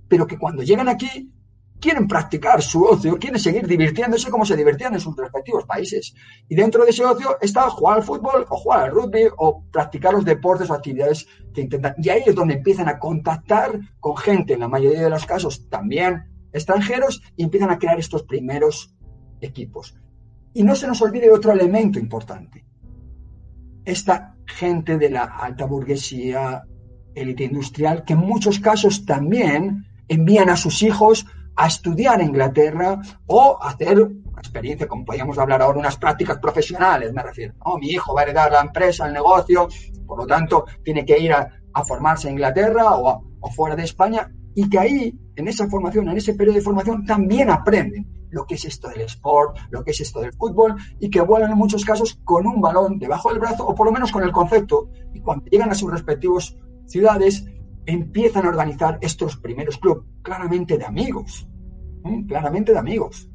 [0.07, 1.31] Pero que cuando llegan aquí
[1.81, 6.13] quieren practicar su ocio, quieren seguir divirtiéndose como se divertían en sus respectivos países.
[6.47, 10.13] Y dentro de ese ocio está jugar al fútbol o jugar al rugby o practicar
[10.13, 11.95] los deportes o actividades que intentan.
[11.97, 15.67] Y ahí es donde empiezan a contactar con gente, en la mayoría de los casos
[15.69, 18.93] también extranjeros, y empiezan a crear estos primeros
[19.41, 19.95] equipos.
[20.53, 22.63] Y no se nos olvide otro elemento importante.
[23.83, 26.63] Esta gente de la alta burguesía,
[27.15, 31.25] élite industrial, que en muchos casos también envían a sus hijos
[31.61, 37.13] a estudiar en Inglaterra o hacer una experiencia, como podríamos hablar ahora, unas prácticas profesionales,
[37.13, 37.53] me refiero.
[37.79, 39.67] Mi hijo va a heredar la empresa, el negocio,
[40.07, 41.47] por lo tanto, tiene que ir a,
[41.85, 43.23] formarse en Inglaterra o,
[43.55, 47.51] fuera de España y que ahí, en esa formación, en ese periodo de formación, también
[47.51, 51.21] aprenden lo que es esto del sport, lo que es esto del fútbol, y que
[51.21, 54.23] vuelan en muchos casos con un balón debajo del brazo, o por lo menos con
[54.23, 56.55] el concepto, y cuando llegan a sus respectivas
[56.87, 57.45] ciudades,
[57.85, 61.47] empiezan a organizar estos primeros clubes, claramente de amigos,
[62.27, 63.29] claramente de amigos,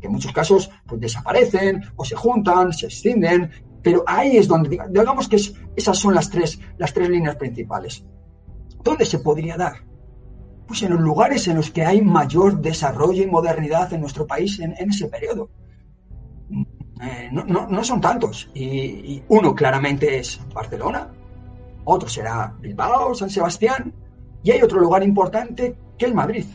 [0.00, 3.50] que en muchos casos pues, desaparecen o se juntan, se extienden,
[3.82, 5.36] pero ahí es donde, digamos que
[5.76, 8.04] esas son las tres, las tres líneas principales.
[8.82, 9.84] ¿Dónde se podría dar?
[10.66, 14.58] Pues en los lugares en los que hay mayor desarrollo y modernidad en nuestro país
[14.60, 15.50] en, ese periodo.
[17.02, 18.50] Eh, no, son tantos.
[18.54, 21.10] y uno claramente es Barcelona,
[21.84, 23.92] otro será Bilbao, San Sebastián,
[24.42, 26.46] y hay otro lugar importante que es Madrid.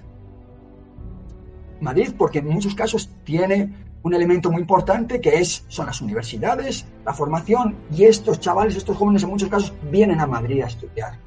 [1.82, 3.70] Madrid porque en muchos casos tiene
[4.02, 8.96] un elemento muy importante que es, son las universidades, la formación, y estos chavales, estos
[8.96, 11.20] jóvenes en muchos casos vienen a Madrid a estudiar.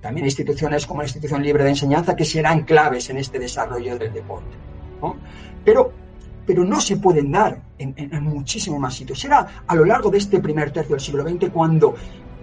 [0.00, 4.12] También instituciones como la Institución Libre de Enseñanza que serán claves en este desarrollo del
[4.12, 4.56] deporte.
[5.64, 5.92] Pero,
[6.46, 9.18] pero no se pueden dar en, en muchísimos más sitios.
[9.18, 11.96] Será a lo largo de este primer tercio del siglo XX cuando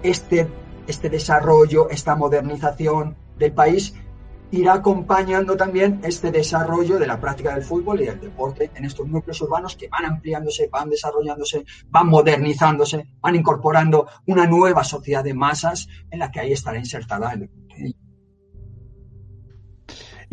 [0.04, 0.48] este
[0.88, 3.94] este desarrollo, esta modernización del país
[4.52, 9.08] irá acompañando también este desarrollo de la práctica del fútbol y del deporte en estos
[9.08, 15.34] núcleos urbanos que van ampliándose, van desarrollándose, van modernizándose, van incorporando una nueva sociedad de
[15.34, 17.50] masas en la que ahí estará insertada el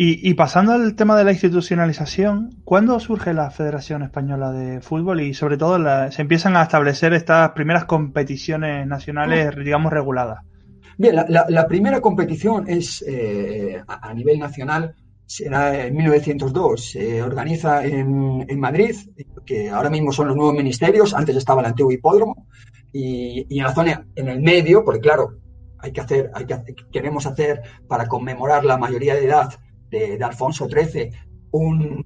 [0.01, 5.35] Y, pasando al tema de la institucionalización, ¿cuándo surge la Federación Española de Fútbol y
[5.35, 5.77] sobre todo
[6.13, 10.48] se empiezan a establecer estas primeras competiciones nacionales, digamos, reguladas?
[10.99, 18.59] Bien, la, primera competición es eh, a nivel nacional, será en 1902, se organiza en,
[18.59, 18.97] Madrid,
[19.47, 22.49] que ahora mismo son los nuevos ministerios, antes estaba el antiguo hipódromo,
[22.93, 25.39] y, en la zona, en el medio, porque claro,
[25.79, 29.51] hay que hacer, hay que, queremos hacer para conmemorar la mayoría de edad
[29.91, 31.13] de, Alfonso XIII
[31.51, 32.05] un,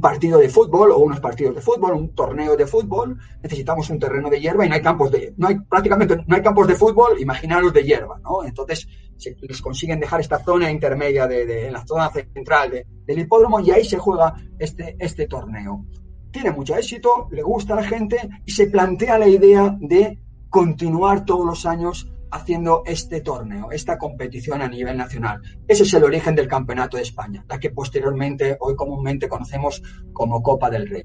[0.00, 4.28] partido de fútbol o unos partidos de fútbol, un torneo de fútbol, necesitamos un terreno
[4.28, 7.20] de hierba y no hay campos de, no hay prácticamente no hay campos de fútbol,
[7.20, 8.44] imaginaros de hierba, ¿no?
[8.44, 13.70] Entonces se, les consiguen dejar esta zona intermedia de, la zona central del hipódromo y
[13.70, 15.84] ahí se juega este, este torneo.
[16.30, 20.18] Tiene mucho éxito, le gusta a la gente y se plantea la idea de
[20.50, 25.40] continuar todos los años haciendo este torneo, esta competición a nivel nacional.
[25.68, 29.80] Ese es el origen del Campeonato de España, la que posteriormente, hoy comúnmente conocemos
[30.12, 31.04] como Copa del Rey.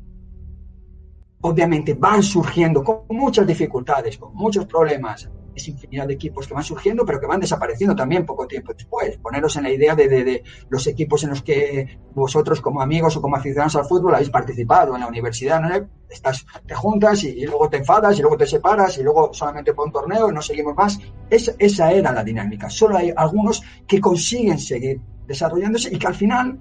[1.42, 5.30] Obviamente van surgiendo con muchas dificultades, con muchos problemas,
[5.60, 9.18] es infinidad de equipos que van surgiendo, pero que van desapareciendo también poco tiempo después.
[9.18, 13.36] Poneros en la idea de, los equipos en los que vosotros como amigos o como
[13.36, 15.70] aficionados al fútbol habéis participado en la universidad, ¿no?
[16.10, 19.86] Estás, te juntas y, luego te enfadas y luego te separas y luego solamente por
[19.86, 21.00] un torneo y no seguimos más.
[21.30, 22.70] esa era la dinámica.
[22.70, 26.60] Solo hay algunos que consiguen seguir desarrollándose y que al final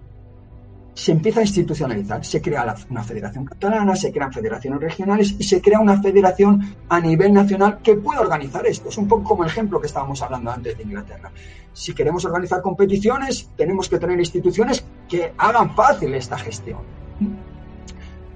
[0.98, 2.24] se empieza a institucionalizar.
[2.24, 6.98] Se crea una federación catalana, se crean federaciones regionales y se crea una federación a
[6.98, 8.88] nivel nacional que puede organizar esto.
[8.88, 11.30] Es un poco como el ejemplo que estábamos hablando antes de Inglaterra.
[11.72, 16.80] Si queremos organizar competiciones, tenemos que tener instituciones que hagan fácil esta gestión.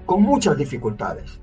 [0.06, 1.40] Con muchas dificultades.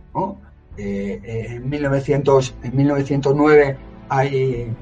[0.78, 3.78] Eh, eh, en, 1900, en 1909
[4.08, 4.74] hay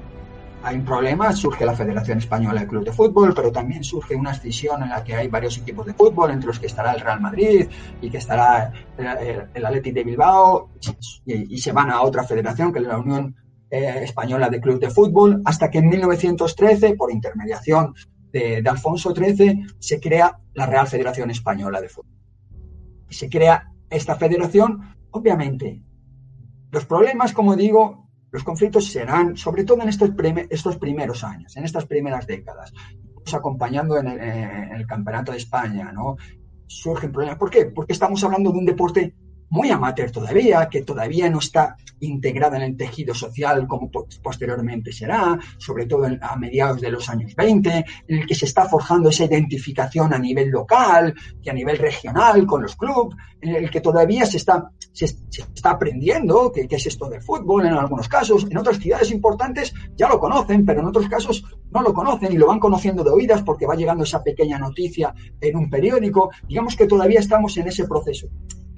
[0.62, 4.32] hay un problema, surge la Federación Española de Club de Fútbol, pero también surge una
[4.32, 7.20] escisión en la que hay varios equipos de fútbol, entre los que estará el Real
[7.20, 7.68] Madrid
[8.00, 10.70] y que estará el, el Athletic de Bilbao,
[11.24, 13.36] y, se van a otra federación, que es la Unión
[13.70, 17.94] eh, Española de Club de Fútbol, hasta que en 1913, por intermediación
[18.32, 22.16] de, Alfonso XIII, se crea la Real Federación Española de Fútbol.
[23.10, 25.82] Se crea esta federación, obviamente.
[26.70, 30.10] Los problemas, como digo, los conflictos serán, sobre todo en estos,
[30.50, 32.72] estos primeros años, en estas primeras décadas,
[33.32, 36.16] acompañando en el, en el Campeonato de España, ¿no?
[36.66, 37.38] Surgen problemas.
[37.38, 37.66] ¿Por qué?
[37.66, 39.14] Porque estamos hablando de un deporte
[39.50, 43.90] muy amateur todavía, que todavía no está integrada en el tejido social como
[44.22, 48.68] posteriormente será, sobre todo a mediados de los años 20, en el que se está
[48.68, 53.70] forjando esa identificación a nivel local y a nivel regional con los clubes, en el
[53.70, 58.46] que todavía se está, se, está aprendiendo qué, es esto del fútbol en algunos casos,
[58.48, 62.36] en otras ciudades importantes ya lo conocen, pero en otros casos no lo conocen y
[62.36, 66.76] lo van conociendo de oídas porque va llegando esa pequeña noticia en un periódico, digamos
[66.76, 68.28] que todavía estamos en ese proceso.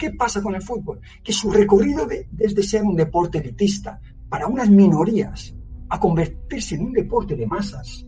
[0.01, 0.99] ¿Qué pasa con el fútbol?
[1.23, 5.55] Que su recorrido desde ser un deporte elitista para unas minorías
[5.91, 8.07] a convertirse en un deporte de masas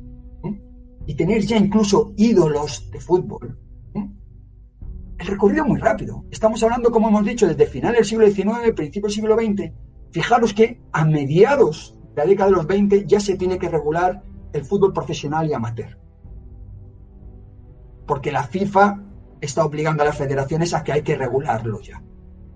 [1.05, 3.59] y tener ya incluso ídolos de fútbol.
[5.19, 6.25] El recorrido es muy rápido.
[6.31, 9.73] Estamos hablando, como hemos dicho, desde final del siglo XIX, principio del siglo XX.
[10.13, 14.23] Fijaros que a mediados de la década de los 20 ya se tiene que regular
[14.55, 15.99] el fútbol profesional y amateur.
[18.07, 19.12] Porque la FIFA
[19.43, 22.01] está obligando a las federaciones a que hay que regularlo ya.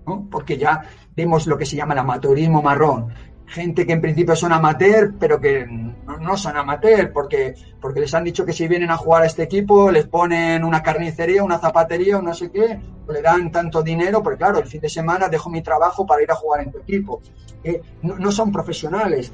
[0.07, 0.27] ¿no?
[0.31, 0.83] Porque ya
[1.15, 3.13] vemos lo que se llama el amateurismo marrón.
[3.45, 8.25] Gente que en principio son amateur, pero que no, son amateur, porque, porque les han
[8.25, 12.17] dicho que si vienen a jugar a este equipo, les ponen una carnicería, una zapatería
[12.17, 15.49] o no sé qué, le dan tanto dinero, porque claro, el fin de semana dejo
[15.49, 17.21] mi trabajo para ir a jugar en tu equipo.
[17.63, 19.31] Eh, no, son profesionales,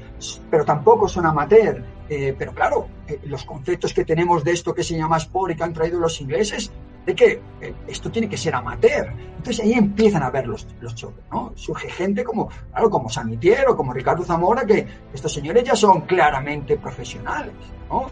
[0.50, 1.82] pero tampoco son amateur.
[2.08, 5.56] Eh, pero claro, eh, los conceptos que tenemos de esto que se llama sport y
[5.56, 6.70] que han traído los ingleses
[7.06, 9.12] de que eh, esto tiene que ser amateur.
[9.36, 11.52] Entonces ahí empiezan a ver los, los choques, ¿no?
[11.54, 16.02] Surge gente como, claro, como Samitier o como Ricardo Zamora, que estos señores ya son
[16.02, 17.52] claramente profesionales,
[17.90, 18.06] ¿no?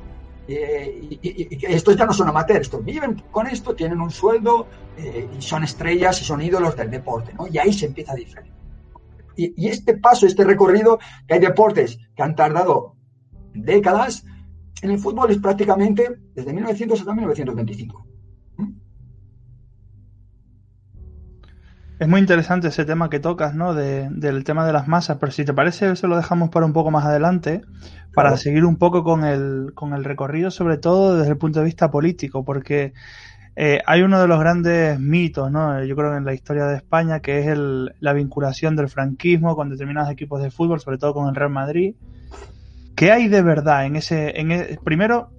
[0.48, 4.66] Eh, y, estos ya no son amateurs, estos viven con esto, tienen un sueldo
[4.98, 7.46] eh, y son estrellas y son ídolos del deporte, ¿no?
[7.46, 8.52] Y ahí se empieza a diferenciar.
[9.34, 12.96] Y, este paso, este recorrido, que hay deportes que han tardado
[13.54, 14.24] décadas,
[14.82, 18.06] en el fútbol es prácticamente desde 1900 hasta 1925.
[21.98, 23.74] Es muy interesante ese tema que tocas, ¿no?
[23.74, 26.90] del tema de las masas, pero si te parece, eso lo dejamos para un poco
[26.90, 27.62] más adelante,
[28.12, 31.66] para seguir un poco con el, con el recorrido, sobre todo desde el punto de
[31.66, 32.92] vista político, porque
[33.54, 35.84] eh, hay uno de los grandes mitos, ¿no?
[35.84, 39.68] Yo creo en la historia de España, que es el, la vinculación del franquismo con
[39.68, 41.94] determinados equipos de fútbol, sobre todo con el Real Madrid.
[42.96, 45.30] ¿Qué hay de verdad en ese, en e, primero,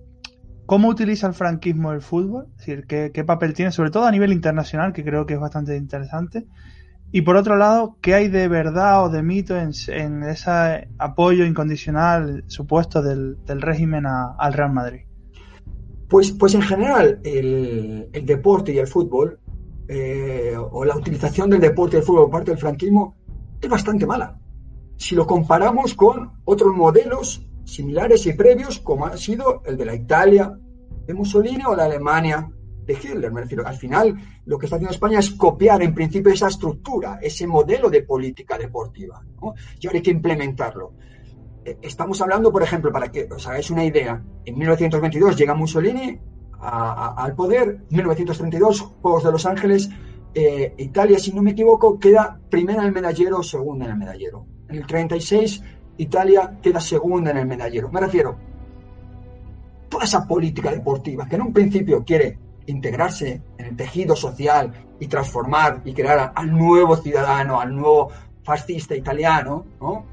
[0.65, 2.47] ¿cómo utiliza el franquismo el fútbol?
[2.51, 5.39] Es decir, ¿qué, ¿qué, papel tiene, sobre todo a nivel internacional, que creo que es
[5.39, 6.45] bastante interesante?
[7.11, 11.45] Y por otro lado, ¿qué hay de verdad o de mito en, en ese apoyo
[11.45, 15.01] incondicional supuesto del, del régimen a, al Real Madrid?
[16.09, 19.39] Pues, pues en general, el, el deporte y el fútbol,
[19.87, 23.15] eh, o la utilización del deporte y el fútbol por parte del franquismo,
[23.61, 24.39] es bastante mala.
[24.97, 29.95] Si lo comparamos con otros modelos similares y previos, como ha sido el de la
[29.95, 30.57] Italia
[31.05, 32.49] de Mussolini o la Alemania
[32.85, 33.31] de Hitler.
[33.31, 37.19] Me refiero, al final, lo que está haciendo España es copiar en principio esa estructura,
[37.21, 39.53] ese modelo de política deportiva, ¿no?
[39.79, 40.93] y ahora hay que implementarlo.
[41.65, 46.19] Eh, estamos hablando, por ejemplo, para que os hagáis una idea, en 1922 llega Mussolini
[46.59, 49.89] a, a, al poder, 1932, Juegos de Los Ángeles,
[50.35, 53.97] eh, Italia, si no me equivoco, queda primera en el medallero o segunda en el
[53.97, 54.47] medallero.
[54.67, 55.61] En el 36,
[55.97, 57.89] Italia queda segunda en el medallero.
[57.91, 58.35] Me refiero,
[59.89, 65.07] toda esa política deportiva que en un principio quiere integrarse en el tejido social y
[65.07, 68.09] transformar y crear al nuevo ciudadano, al nuevo
[68.43, 70.05] fascista italiano, ¿no?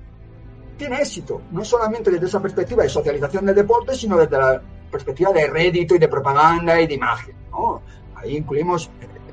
[0.76, 5.32] tiene éxito, no solamente desde esa perspectiva de socialización del deporte, sino desde la perspectiva
[5.32, 7.34] de rédito y de propaganda y de imagen.
[7.50, 7.82] ¿no?
[8.16, 8.90] Ahí incluimos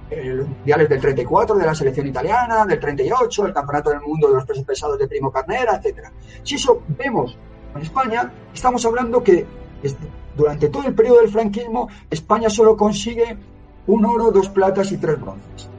[0.10, 4.36] los mundiales del 34 de la selección italiana, del 38, el campeonato del mundo de
[4.36, 6.08] los pesos pesados de Primo Carnera, etc.
[6.44, 7.38] Si eso vemos
[7.76, 9.46] en España, estamos hablando que
[10.36, 13.38] durante todo el periodo del franquismo, España solo consigue
[13.88, 15.70] un oro, dos platas y tres bronces.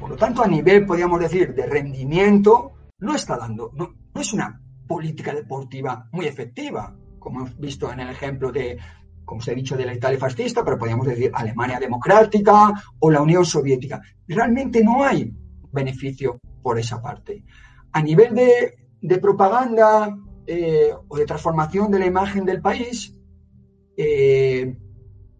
[0.00, 4.60] Por lo tanto, a nivel, podríamos decir, de rendimiento, no está dando, no es una
[4.86, 8.78] política deportiva muy efectiva, como hemos visto en el ejemplo de,
[9.30, 13.22] como os he dicho, de la Italia fascista, pero podríamos decir Alemania democrática o la
[13.22, 14.02] Unión Soviética.
[14.26, 15.32] Realmente no hay
[15.70, 17.44] beneficio por esa parte.
[17.92, 20.18] A nivel de, de propaganda
[20.48, 23.16] eh, o de transformación de la imagen del país,
[23.96, 24.76] eh,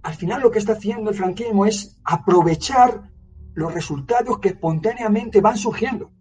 [0.05, 3.11] al final lo que está haciendo el franquismo es aprovechar
[3.55, 6.13] los resultados que espontáneamente van surgiendo.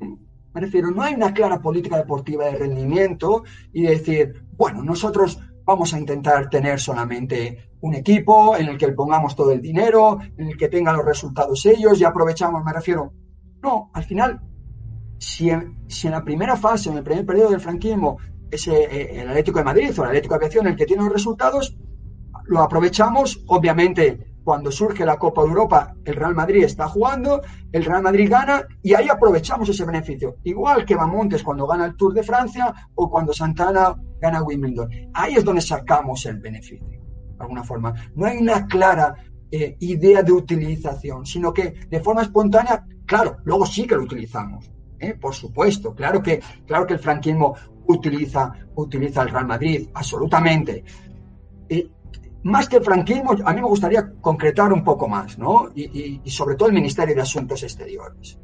[0.00, 5.94] Me refiero, no hay una clara política deportiva de rendimiento y decir, bueno, nosotros vamos
[5.94, 10.56] a intentar tener solamente un equipo en el que pongamos todo el dinero, en el
[10.56, 13.12] que tengan los resultados ellos y aprovechamos, me refiero.
[13.62, 14.40] No, al final,
[15.18, 18.18] si en, la primera fase, en el primer periodo del franquismo,
[18.50, 21.12] ese, eh, el Atlético de Madrid o el Atlético de Aviación el que tiene los
[21.12, 21.76] resultados,
[22.46, 27.40] lo aprovechamos, obviamente cuando surge la Copa de Europa, el Real Madrid está jugando,
[27.72, 30.36] el Real Madrid gana y ahí aprovechamos ese beneficio.
[30.44, 34.90] Igual que Bamontes cuando gana el Tour de Francia o cuando Santana gana Wimbledon.
[35.12, 37.94] Ahí es donde sacamos el beneficio, de alguna forma.
[38.14, 39.14] No hay una clara
[39.50, 44.70] eh, idea de utilización, sino que de forma espontánea, claro, luego sí que lo utilizamos.
[44.98, 45.14] ¿eh?
[45.14, 47.54] Por supuesto, claro que, claro que el franquismo
[47.86, 50.84] utiliza, utiliza el Real Madrid, absolutamente.
[51.68, 51.90] Y
[52.44, 55.70] más que el franquismo, a mí me gustaría concretar un poco más, ¿no?
[55.74, 58.38] Y, sobre todo el Ministerio de Asuntos Exteriores,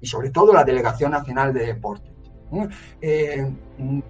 [0.00, 2.12] y sobre todo la Delegación Nacional de Deportes.
[3.00, 3.50] Eh,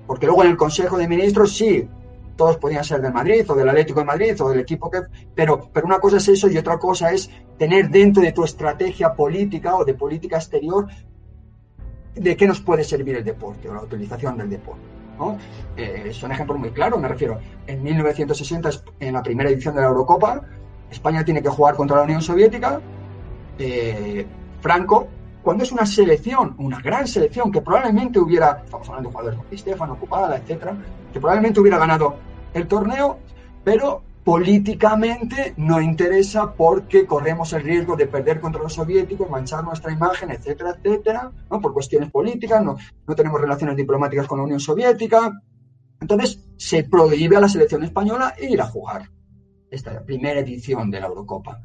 [0.06, 1.88] porque luego en el Consejo de Ministros sí,
[2.36, 5.02] todos podían ser del Madrid o del Atlético de Madrid o del equipo que...
[5.34, 9.14] Pero, pero una cosa es eso y otra cosa es tener dentro de tu estrategia
[9.14, 10.88] política o de política exterior
[12.14, 14.82] de qué nos puede servir el deporte o la utilización del deporte.
[15.18, 15.38] ¿no?
[15.76, 17.38] Eh, son ejemplos muy claros, me refiero.
[17.66, 18.70] En 1960,
[19.00, 20.42] en la primera edición de la Eurocopa,
[20.90, 22.80] España tiene que jugar contra la Unión Soviética.
[23.58, 24.26] Eh,
[24.60, 25.08] Franco,
[25.42, 29.58] cuando es una selección, una gran selección, que probablemente hubiera, estamos hablando de jugadores como
[29.58, 30.76] Stefano, Ocupada, etcétera,
[31.12, 32.16] que probablemente hubiera ganado
[32.54, 33.18] el torneo,
[33.64, 39.92] pero políticamente no interesa porque corremos el riesgo de perder contra los soviéticos, manchar nuestra
[39.92, 41.60] imagen, etcétera, etcétera, ¿no?
[41.60, 42.76] por cuestiones políticas, no,
[43.06, 45.32] no tenemos relaciones diplomáticas con la Unión Soviética.
[46.00, 49.10] Entonces se prohíbe a la selección española ir a jugar
[49.70, 51.60] esta primera edición de la Eurocopa.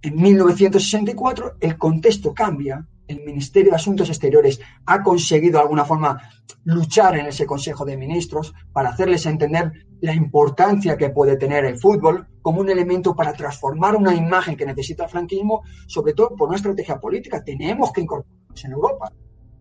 [0.00, 6.20] En 1964 el contexto cambia el Ministerio de Asuntos Exteriores ha conseguido de alguna forma
[6.64, 11.78] luchar en ese Consejo de Ministros para hacerles entender la importancia que puede tener el
[11.78, 16.48] fútbol como un elemento para transformar una imagen que necesita el franquismo, sobre todo por
[16.48, 17.42] una estrategia política.
[17.42, 19.12] Tenemos que incorporarnos en Europa.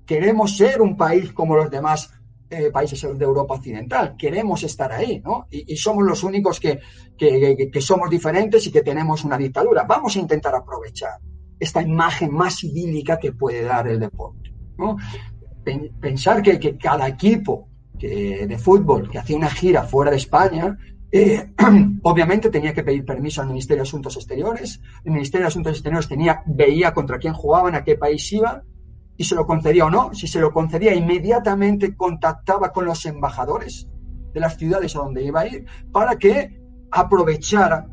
[0.06, 2.12] Queremos ser un país como los demás
[2.50, 4.16] eh, países de Europa Occidental.
[4.18, 5.48] Queremos estar ahí, ¿no?
[5.50, 6.80] Y, somos los únicos que,
[7.18, 9.84] que somos diferentes y que tenemos una dictadura.
[9.88, 11.20] Vamos a intentar aprovechar
[11.64, 14.54] esta imagen más idílica que puede dar el deporte.
[16.00, 20.78] Pensar que, cada equipo de fútbol que hacía una gira fuera de España,
[21.16, 21.54] eh,
[22.02, 24.82] obviamente tenía que pedir permiso al Ministerio de Asuntos Exteriores.
[25.06, 28.64] El Ministerio de Asuntos Exteriores tenía, veía contra quién jugaban, a qué país iba,
[29.16, 30.12] y se lo concedía o no.
[30.16, 33.88] Si se lo concedía, inmediatamente contactaba con los embajadores
[34.34, 36.60] de las ciudades a donde iba a ir para que
[36.90, 37.88] aprovechara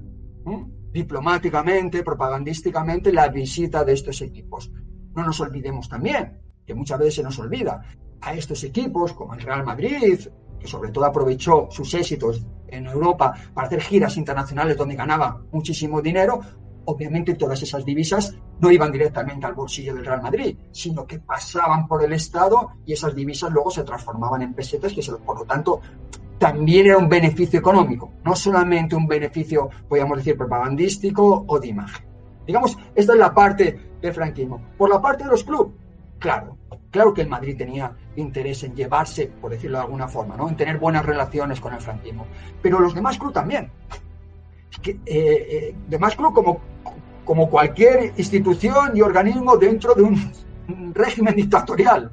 [0.92, 4.70] diplomáticamente, propagandísticamente la visita de estos equipos.
[5.14, 7.82] No nos olvidemos también, que muchas veces se nos olvida,
[8.20, 10.28] a estos equipos como el Real Madrid,
[10.58, 16.02] que sobre todo aprovechó sus éxitos en Europa para hacer giras internacionales donde ganaba muchísimo
[16.02, 16.40] dinero,
[16.84, 21.86] obviamente todas esas divisas no iban directamente al bolsillo del Real Madrid, sino que pasaban
[21.86, 25.80] por el Estado y esas divisas luego se transformaban en pesetas, que por lo tanto
[26.40, 32.06] también era un beneficio económico, no solamente un beneficio, podríamos decir, propagandístico o de imagen.
[32.46, 34.58] Digamos, esta es la parte del franquismo.
[34.78, 35.74] Por la parte de los clubes,
[36.18, 36.56] claro,
[36.90, 40.48] claro que el Madrid tenía interés en llevarse, por decirlo de alguna forma, ¿no?
[40.48, 42.26] en tener buenas relaciones con el franquismo,
[42.62, 43.70] pero los demás clubes también.
[44.80, 46.60] Que, eh, eh, demás club como,
[47.26, 52.12] como cualquier institución y organismo dentro de un régimen dictatorial.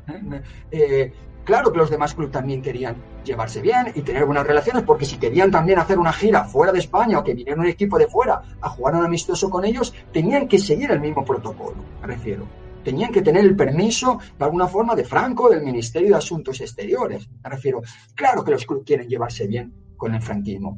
[0.72, 1.14] ¿eh?
[1.48, 5.16] Claro que los demás clubes también querían llevarse bien y tener buenas relaciones, porque si
[5.16, 8.42] querían también hacer una gira fuera de España o que viniera un equipo de fuera
[8.60, 12.46] a jugar un amistoso con ellos, tenían que seguir el mismo protocolo, me refiero.
[12.84, 17.30] Tenían que tener el permiso, de alguna forma, de Franco, del Ministerio de Asuntos Exteriores,
[17.42, 17.82] me refiero.
[18.14, 20.78] Claro que los clubes quieren llevarse bien con el franquismo.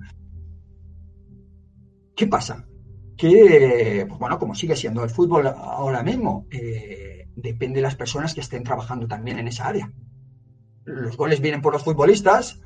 [2.16, 2.64] ¿Qué pasa?
[3.18, 8.36] Que, pues bueno, como sigue siendo el fútbol ahora mismo, eh, depende de las personas
[8.36, 9.92] que estén trabajando también en esa área
[10.86, 12.62] los goles vienen por los futbolistas,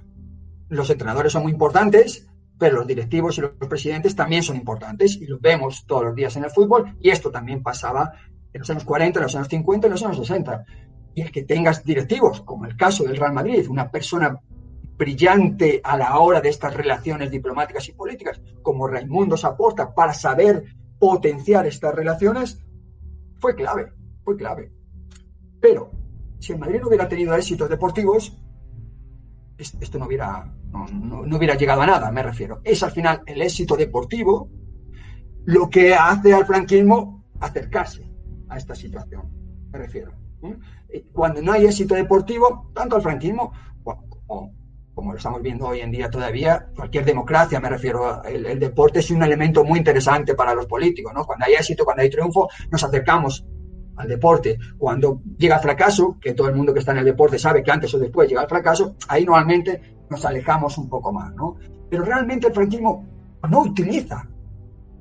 [0.70, 5.26] los entrenadores son muy importantes, pero los directivos y los presidentes también son importantes y
[5.26, 8.14] los vemos todos los días en el fútbol y esto también pasaba
[8.54, 10.66] en los años 40, en los años 50, en los años 60.
[11.16, 14.40] Y el que tengas directivos, como el caso del Real Madrid, una persona
[14.96, 20.64] brillante a la hora de estas relaciones diplomáticas y políticas, como Raimundo Saporta, para saber
[21.00, 22.60] potenciar estas relaciones,
[23.40, 23.92] fue clave,
[24.24, 24.72] fue clave.
[25.60, 25.92] Pero
[26.44, 28.38] si el Madrid no hubiera tenido éxitos deportivos,
[29.58, 32.60] esto no hubiera, no, hubiera llegado a nada, me refiero.
[32.66, 34.50] Es al final el éxito deportivo
[35.46, 38.12] lo que hace al franquismo acercarse
[38.50, 39.32] a esta situación,
[39.72, 40.12] me refiero.
[41.14, 44.52] Cuando no hay éxito deportivo, tanto al franquismo como,
[44.94, 49.00] como lo estamos viendo hoy en día todavía, cualquier democracia, me refiero, el, el, deporte
[49.00, 51.26] es un elemento muy interesante para los políticos, ¿no?
[51.26, 53.46] Cuando hay éxito, cuando hay triunfo, nos acercamos
[53.96, 54.58] al deporte.
[54.78, 57.72] Cuando llega el fracaso, que todo el mundo que está en el deporte sabe que
[57.72, 61.56] antes o después llega el fracaso, ahí normalmente nos alejamos un poco más, ¿no?
[61.90, 63.06] Pero realmente el franquismo
[63.50, 64.28] no utiliza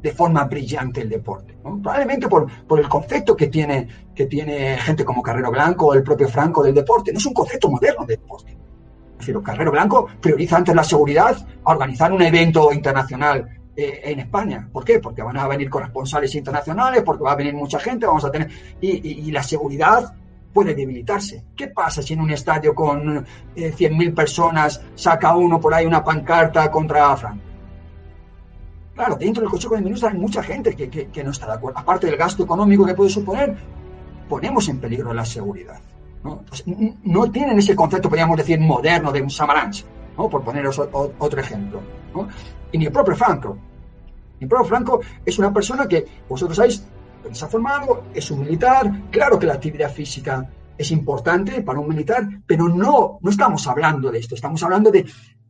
[0.02, 5.04] de forma brillante el deporte, probablemente por, por, el concepto que tiene, que tiene gente
[5.04, 7.12] como Carrero Blanco o el propio Franco del deporte.
[7.12, 8.58] No es un concepto moderno del deporte.
[9.16, 14.68] Decir, Carrero Blanco prioriza antes la seguridad a organizar un evento internacional eh, en España.
[14.70, 14.98] ¿Por qué?
[14.98, 18.50] Porque van a venir corresponsales internacionales, porque va a venir mucha gente, vamos a tener...
[18.80, 20.14] Y, la seguridad
[20.52, 21.44] puede debilitarse.
[21.56, 23.24] ¿Qué pasa si en un estadio con
[23.56, 27.42] eh, 100.000 personas saca uno por ahí una pancarta contra Franco?
[28.94, 31.78] Claro, dentro del Consejo de Ministros hay mucha gente que, que, no está de acuerdo.
[31.78, 33.56] Aparte del gasto económico que puede suponer,
[34.28, 35.80] ponemos en peligro la seguridad.
[36.22, 36.44] ¿no?
[37.04, 39.84] no tienen ese concepto, podríamos decir, moderno de un Samaranch,
[40.16, 40.28] ¿no?
[40.28, 41.80] por poneros otro ejemplo.
[42.72, 43.56] Y ni el propio Franco.
[44.40, 46.84] el propio Franco es una persona que, vosotros sabéis,
[47.30, 51.88] se ha formado, es un militar, claro que la actividad física es importante para un
[51.88, 55.06] militar, pero no, no estamos hablando de esto, estamos hablando de,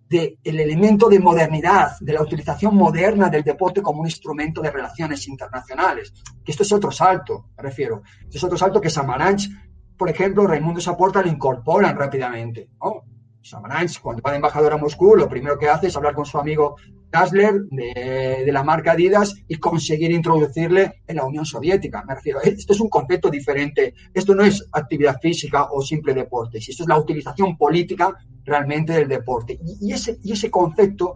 [0.09, 4.71] de el elemento de modernidad, de la utilización moderna del deporte como un instrumento de
[4.71, 6.13] relaciones internacionales.
[6.45, 8.03] Que esto es otro salto, me refiero.
[8.25, 9.49] Este es otro salto que Samaranch,
[9.97, 12.69] por ejemplo, Raimundo Saporta lo incorporan rápidamente.
[12.81, 13.05] ¿no?
[13.43, 16.39] Samaranch, cuando va de embajador a Moscú, lo primero que hace es hablar con su
[16.39, 16.77] amigo
[17.11, 22.03] Dassler de, la marca Adidas y conseguir introducirle en la Unión Soviética.
[22.05, 23.95] Me refiero, esto es un concepto diferente.
[24.15, 26.59] Esto no es actividad física o simple deporte.
[26.59, 29.59] Esto es la utilización política realmente del deporte.
[29.81, 31.15] Y, ese, y ese concepto,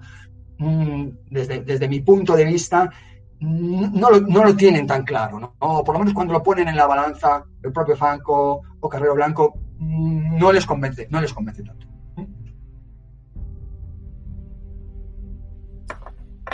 [0.59, 2.91] mm, desde, desde mi punto de vista,
[3.41, 5.55] no lo, no lo, tienen tan claro, ¿no?
[5.61, 9.15] O por lo menos cuando lo ponen en la balanza, el propio Franco o Carrero
[9.15, 11.96] Blanco, mm, no les convence, no les convence tanto.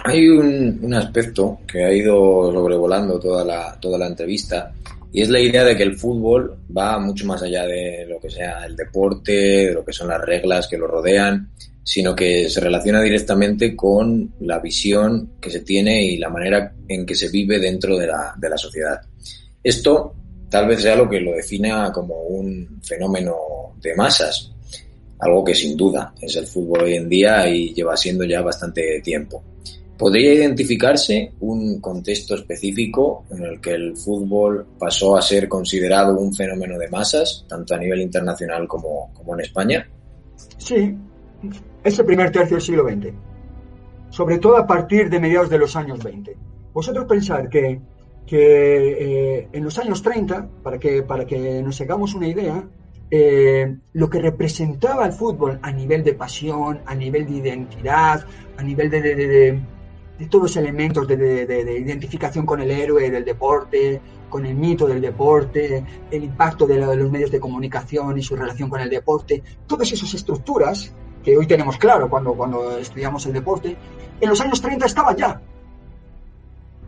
[0.05, 4.73] Hay un, aspecto que ha ido sobrevolando toda la, toda la entrevista
[5.13, 8.31] y es la idea de que el fútbol va mucho más allá de lo que
[8.31, 11.51] sea el deporte, de lo que son las reglas que lo rodean,
[11.85, 17.05] sino que se relaciona directamente con la visión que se tiene y la manera en
[17.07, 19.01] que se vive dentro de la, de la sociedad.
[19.63, 20.15] Esto
[20.49, 23.37] tal vez sea lo que lo defina como un fenómeno
[23.81, 24.53] de masas,
[25.19, 29.01] algo que sin duda es el fútbol hoy en día y lleva siendo ya bastante
[29.03, 29.43] tiempo.
[29.99, 36.35] ¿Podría identificarse un contexto específico en el que el fútbol pasó a ser considerado un
[36.35, 39.89] fenómeno de masas, tanto a nivel internacional como, como en España?
[40.59, 40.97] Sí,
[41.85, 43.13] ese primer tercio del siglo XX,
[44.11, 46.37] sobre todo a partir de mediados de los años 20.
[46.73, 47.81] Vosotros pensar que,
[48.27, 52.65] que eh, en los años 30, para que, para que nos hagamos una idea,
[53.15, 58.25] eh, lo que representaba el fútbol a nivel de pasión, a nivel de identidad,
[58.57, 59.61] a nivel de,
[60.31, 66.25] los elementos de, identificación con el héroe del deporte, con el mito del deporte, el
[66.25, 70.93] impacto de, los medios de comunicación y su relación con el deporte, todas esas estructuras
[71.23, 73.77] que hoy tenemos claro cuando, cuando estudiamos el deporte,
[74.21, 75.41] en los años 30 estaban ya.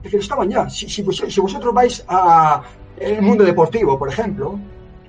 [0.03, 0.69] Decir, estaban ya.
[0.69, 2.63] Si, vosotros vais a
[2.99, 4.59] el mundo deportivo, por ejemplo,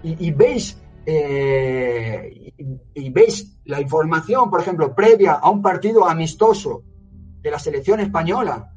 [0.03, 2.53] y, veis eh,
[2.93, 6.83] y, veis la información, por ejemplo, previa a un partido amistoso
[7.45, 8.73] de la selección española,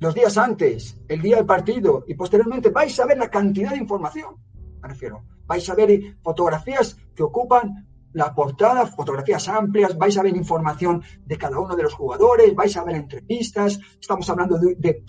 [0.00, 3.76] los días antes, el día del partido y posteriormente, vais a ver la cantidad de
[3.76, 4.36] información,
[4.80, 5.22] me refiero.
[5.44, 11.36] Vais a ver fotografías que ocupan la portada, fotografías amplias, vais a ver información de
[11.36, 15.04] cada uno de los jugadores, vais a ver entrevistas, estamos hablando de,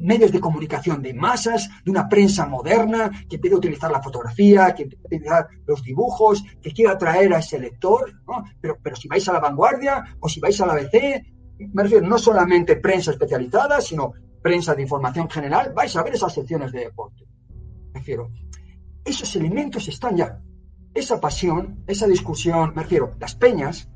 [0.00, 4.82] medios de comunicación de masas, de una prensa moderna que a utilizar la fotografía, que
[4.82, 8.12] a utilizar los dibujos, que quiere atraer a ese lector,
[8.60, 11.22] pero, pero si vais a la vanguardia o si vais a la ABC,
[11.72, 16.32] me refiero no solamente prensa especializada, sino prensa de información general, vais a ver esas
[16.32, 17.24] secciones de deporte.
[17.92, 18.30] Me refiero,
[19.04, 20.40] esos elementos están ya.
[20.94, 23.88] Esa pasión, esa discusión, me refiero, las peñas,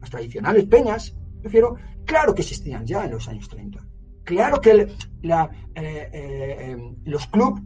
[0.00, 3.86] las tradicionales peñas, me refiero, claro que existían ya en los años 30
[4.24, 4.88] Claro que
[5.22, 7.62] la, eh, eh, los clubes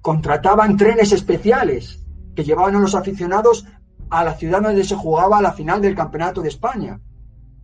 [0.00, 2.04] contrataban trenes especiales
[2.34, 3.66] que llevaban a los aficionados
[4.10, 7.00] a la ciudad donde se jugaba la final del Campeonato de España,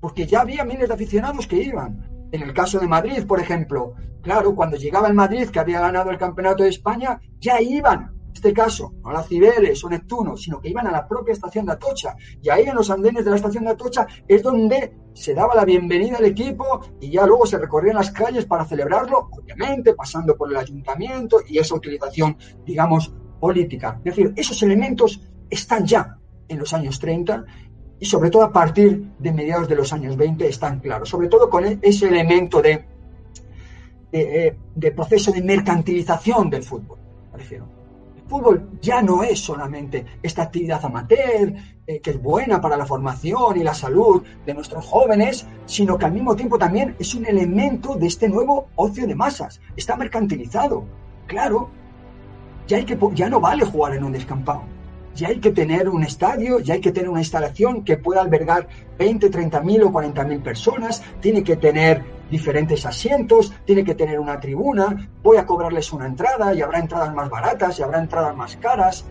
[0.05, 2.28] porque ya había miles de aficionados que iban.
[2.30, 6.11] En el caso de Madrid, por ejemplo, claro, cuando llegaba el Madrid, que había ganado
[6.11, 10.61] el Campeonato de España, ya iban este caso, no a la Cibeles o Neptuno, sino
[10.61, 12.16] que iban a la propia estación de Atocha.
[12.42, 15.64] Y ahí en los andenes de la estación de Atocha es donde se daba la
[15.64, 20.50] bienvenida al equipo y ya luego se recorrían las calles para celebrarlo, obviamente pasando por
[20.50, 22.36] el ayuntamiento y esa utilización,
[22.66, 24.02] digamos, política.
[24.05, 27.44] Es decir, esos elementos están ya en los años 30
[27.99, 31.49] y sobre todo a partir de mediados de los años 20 están claros, sobre todo
[31.49, 32.84] con ese elemento de,
[34.12, 36.99] eh, de proceso de mercantilización del fútbol,
[37.32, 37.74] me refiero
[38.26, 41.55] fútbol ya no es solamente esta actividad amateur,
[41.86, 46.07] eh, que es buena para la formación y la salud de nuestros jóvenes, sino que
[46.07, 49.61] al mismo tiempo también es un elemento de este nuevo ocio de masas.
[49.76, 50.84] Está mercantilizado.
[51.26, 51.70] Claro,
[52.66, 54.62] ya, hay que, ya no vale jugar en un descampado.
[55.15, 58.69] Ya hay que tener un estadio, ya hay que tener una instalación que pueda albergar
[58.99, 64.19] 20, 30 mil o 40 mil personas, tiene que tener diferentes asientos, tiene que tener
[64.19, 68.37] una tribuna, voy a cobrarles una entrada y habrá entradas más baratas y habrá entradas
[68.37, 69.05] más caras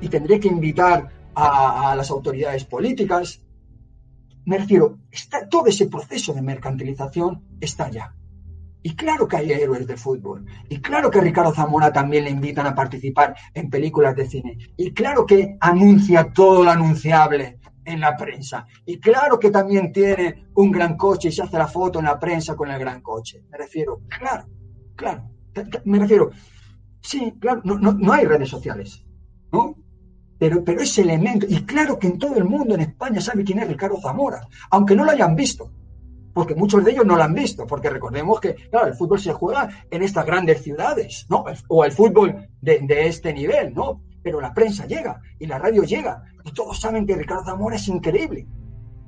[0.00, 3.40] y tendré que invitar a, las autoridades políticas.
[4.44, 8.14] Me refiero, está, todo ese proceso de mercantilización está ya.
[8.86, 10.44] Y claro que hay héroes de fútbol.
[10.68, 14.58] Y claro que a Ricardo Zamora también le invitan a participar en películas de cine.
[14.76, 18.66] Y claro que anuncia todo lo anunciable en la prensa.
[18.84, 22.20] Y claro que también tiene un gran coche y se hace la foto en la
[22.20, 23.42] prensa con el gran coche.
[23.50, 24.44] Me refiero, claro,
[24.94, 25.30] claro.
[25.86, 26.30] Me refiero,
[27.00, 29.02] sí, claro, no, no, no hay redes sociales,
[29.50, 29.78] ¿no?
[30.38, 33.60] Pero, pero ese elemento, y claro que en todo el mundo, en España, sabe quién
[33.60, 35.70] es Ricardo Zamora, aunque no lo hayan visto,
[36.34, 39.32] porque muchos de ellos no lo han visto, porque recordemos que, claro, el fútbol se
[39.32, 41.44] juega en estas grandes ciudades, ¿no?
[41.68, 44.02] O el fútbol de, este nivel, ¿no?
[44.24, 47.86] pero la prensa llega y la radio llega y todos saben que Ricardo Zamora es
[47.88, 48.48] increíble,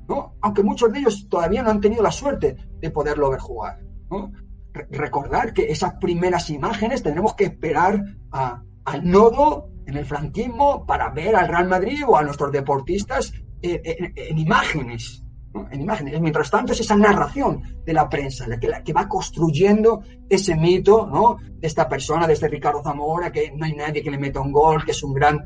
[0.07, 0.35] ¿no?
[0.43, 4.31] Aunque muchos de ellos todavía no han tenido la suerte de poderlo ver jugar, ¿no?
[4.75, 10.85] Re recordar que esas primeras imágenes tendremos que esperar a, al nodo en el franquismo
[10.85, 15.25] para ver al Real Madrid o a nuestros deportistas en, en imágenes,
[15.71, 16.21] en imágenes.
[16.21, 21.37] Mientras tanto, es esa narración de la prensa, la que, va construyendo ese mito ¿no?
[21.37, 24.53] de esta persona, de este Ricardo Zamora, que no hay nadie que le meta un
[24.53, 25.41] gol, que es un gran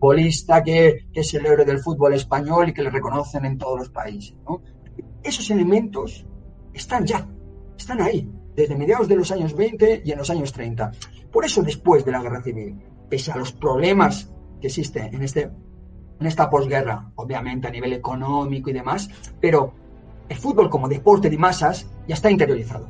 [0.00, 3.78] futbolista, que, que es el héroe del fútbol español y que le reconocen en todos
[3.78, 4.36] los países.
[4.46, 4.62] ¿no?
[5.22, 6.26] Esos elementos
[6.72, 7.28] están ya,
[7.76, 10.90] están ahí, desde mediados de los años 20 y en los años 30.
[11.30, 15.50] Por eso, después de la guerra civil, pese a los problemas que existen en este
[16.22, 19.10] en esta posguerra, obviamente a nivel económico y demás,
[19.40, 19.72] pero
[20.28, 22.88] el fútbol como deporte de masas ya está interiorizado.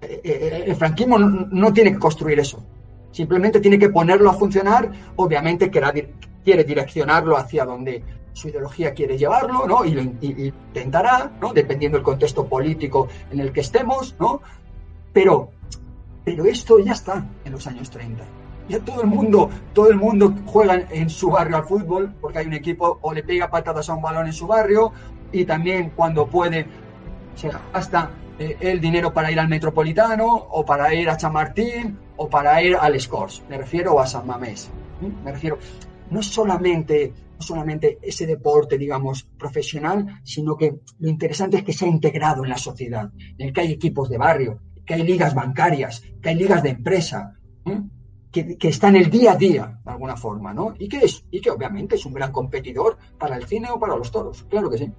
[0.00, 2.64] Eh, eh, el franquismo no tiene que construir eso,
[3.10, 8.02] simplemente tiene que ponerlo a funcionar, obviamente quiere direccionarlo hacia donde
[8.32, 9.84] su ideología quiere llevarlo, ¿no?
[9.84, 11.52] Y lo intentará, ¿no?
[11.52, 14.40] Dependiendo del contexto político en el que estemos, ¿no?
[15.12, 15.50] Pero,
[16.24, 18.24] pero esto ya está en los años 30.
[18.68, 22.46] Ya todo el mundo, todo el mundo juega en su barrio al fútbol, porque hay
[22.46, 24.92] un equipo o le pega patadas a un balón en su barrio,
[25.32, 26.66] y también cuando puede
[27.34, 32.28] se gasta eh, el dinero para ir al Metropolitano, o para ir a Chamartín, o
[32.28, 33.42] para ir al Scores.
[33.48, 34.70] Me refiero a San Mamés.
[35.24, 35.58] Me refiero,
[36.10, 41.84] no solamente no solamente ese deporte, digamos, profesional, sino que lo interesante es que se
[41.84, 45.34] ha integrado en la sociedad, en el que hay equipos de barrio, que hay ligas
[45.34, 47.38] bancarias, que hay ligas de empresa,
[48.30, 50.74] que, está en el día a día, de alguna forma, ¿no?
[50.78, 53.96] Y que, es, y que obviamente es un gran competidor para el cine o para
[53.96, 54.92] los toros, claro que sí.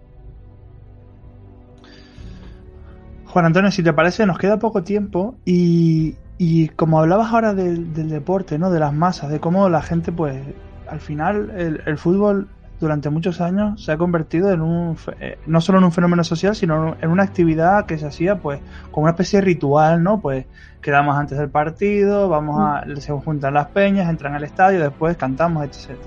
[3.26, 7.94] Juan Antonio, si te parece, nos queda poco tiempo y, y como hablabas ahora del,
[7.94, 8.72] del, deporte, ¿no?
[8.72, 10.42] De las masas, de cómo la gente, pues,
[10.90, 12.50] al final el, el, fútbol
[12.80, 16.56] durante muchos años se ha convertido en un eh, no solo en un fenómeno social
[16.56, 18.62] sino en una actividad que se hacía pues
[18.92, 20.46] como una especie de ritual no pues
[20.82, 22.98] quedamos antes del partido vamos a mm.
[22.98, 25.98] se juntan las peñas entran al estadio después cantamos etc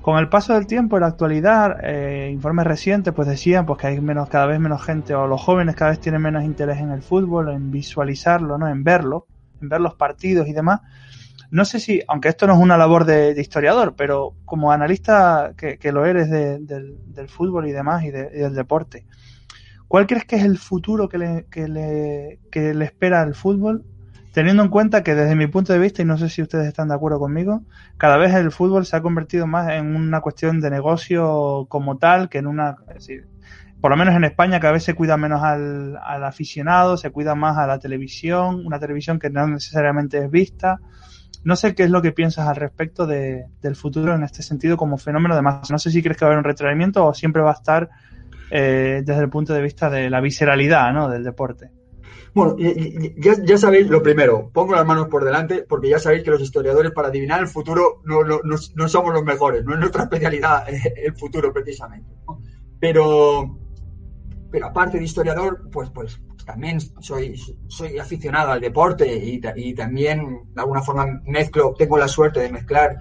[0.00, 3.88] con el paso del tiempo en la actualidad eh, informes recientes pues decían pues que
[3.88, 6.90] hay menos cada vez menos gente o los jóvenes cada vez tienen menos interés en
[6.92, 9.26] el fútbol en visualizarlo no en verlo
[9.60, 10.80] en ver los partidos y demás
[11.50, 15.54] no sé si, aunque esto no es una labor de, de historiador, pero como analista
[15.56, 19.06] que, lo eres de, del, del, fútbol y demás y, de, y, del deporte,
[19.86, 23.84] ¿cuál crees que es el futuro que le, que le, que le espera al fútbol?
[24.32, 26.88] Teniendo en cuenta que desde mi punto de vista, y no sé si ustedes están
[26.88, 27.62] de acuerdo conmigo,
[27.96, 32.28] cada vez el fútbol se ha convertido más en una cuestión de negocio como tal
[32.28, 32.76] que en una...
[32.94, 33.10] Es
[33.80, 37.36] por lo menos en España cada vez se cuida menos al, al aficionado, se cuida
[37.36, 40.80] más a la televisión, una televisión que no necesariamente es vista.
[41.44, 44.76] No sé qué es lo que piensas al respecto de, del futuro en este sentido
[44.76, 45.72] como fenómeno de masa.
[45.72, 47.88] No sé si crees que va a haber un retraimiento o siempre va a estar
[48.50, 51.08] eh, desde el punto de vista de la visceralidad ¿no?
[51.08, 51.70] del deporte.
[52.34, 56.30] Bueno, ya, ya, sabéis lo primero, pongo las manos por delante porque ya sabéis que
[56.30, 60.04] los historiadores para adivinar el futuro no, no, no, somos los mejores, no es nuestra
[60.04, 62.14] especialidad eh, el futuro precisamente.
[62.78, 63.58] Pero,
[64.50, 70.44] pero aparte de historiador, pues, pues también soy, soy aficionado al deporte y, y, también
[70.54, 72.96] de alguna forma mezclo, tengo la suerte de mezclar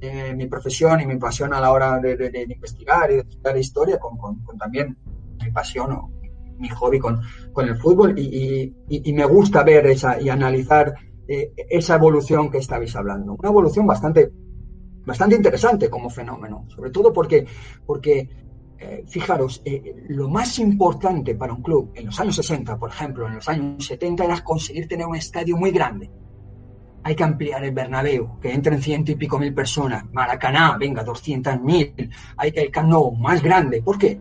[0.00, 3.58] eh, mi profesión y mi pasión a la hora de, de, investigar y de estudiar
[3.58, 4.96] historia con, con, con, también
[5.44, 6.10] mi pasión o
[6.58, 7.20] mi hobby con,
[7.52, 10.94] con el fútbol y, y, me gusta ver esa y analizar
[11.28, 13.36] eh, esa evolución que estabais hablando.
[13.38, 14.32] Una evolución bastante,
[15.04, 17.44] bastante interesante como fenómeno, sobre todo porque,
[17.84, 18.45] porque
[18.78, 23.26] eh, fijaros, eh, lo más importante para un club en los años 60, por ejemplo,
[23.26, 26.10] en los años 70, era conseguir tener un estadio muy grande.
[27.02, 30.04] Hay que ampliar el Bernabéu, que entren ciento y pico mil personas.
[30.12, 31.94] Maracaná, venga, doscientas mil.
[32.36, 33.80] Hay que el Camp Nou, más grande.
[33.80, 34.20] ¿Por qué?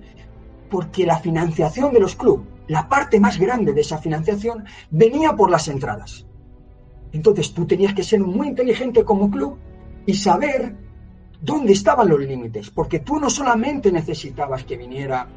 [0.69, 5.49] Porque la financiación de los clubes, la parte más grande de esa financiación, venía por
[5.49, 6.25] las entradas.
[7.11, 9.57] Entonces tú tenías que ser muy inteligente como club
[10.05, 10.75] y saber
[11.45, 15.27] dónde estaban los límites, porque tú no solamente necesitabas que viniera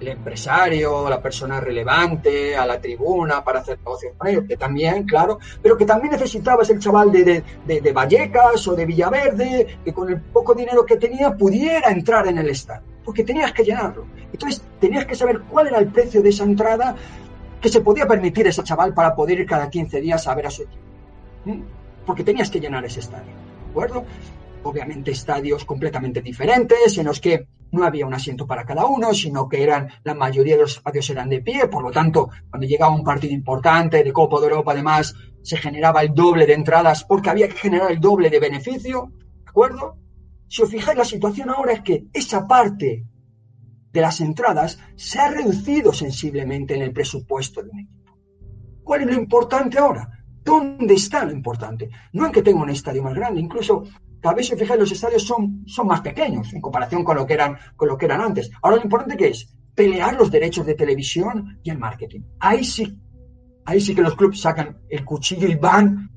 [0.00, 5.04] el empresario, la persona relevante a la tribuna para hacer negocios con ellos, que también,
[5.04, 9.92] claro, pero que también necesitabas el chaval de, de, de, Vallecas o de Villaverde, que
[9.92, 14.06] con el poco dinero que tenía pudiera entrar en el estadio, porque tenías que llenarlo.
[14.32, 16.96] Entonces tenías que saber cuál era el precio de esa entrada
[17.60, 20.50] que se podía permitir ese chaval para poder ir cada 15 días a ver a
[20.50, 20.82] su equipo.
[22.04, 24.04] Porque tenías que llenar ese estadio, ¿de acuerdo?
[24.62, 29.48] Obviamente estadios completamente diferentes, en los que no había un asiento para cada uno, sino
[29.48, 32.94] que eran la mayoría de los espacios eran de pie, por lo tanto, cuando llegaba
[32.94, 37.30] un partido importante de Copa de Europa, además, se generaba el doble de entradas porque
[37.30, 39.96] había que generar el doble de beneficio, ¿de acuerdo?
[40.48, 43.06] Si os fijáis, la situación ahora es que esa parte
[43.90, 48.18] de las entradas se ha reducido sensiblemente en el presupuesto de un equipo.
[48.84, 50.08] ¿Cuál es lo importante ahora?
[50.44, 51.88] ¿Dónde está lo importante?
[52.12, 53.84] No en que tenga un estadio más grande, incluso
[54.22, 57.34] cada vez, si fijáis, los estadios son, son más pequeños en comparación con lo, que
[57.34, 58.50] eran, con lo que eran antes.
[58.62, 62.20] Ahora lo importante que es pelear los derechos de televisión y el marketing.
[62.38, 62.96] Ahí sí,
[63.64, 66.08] ahí sí que los clubes sacan el cuchillo y van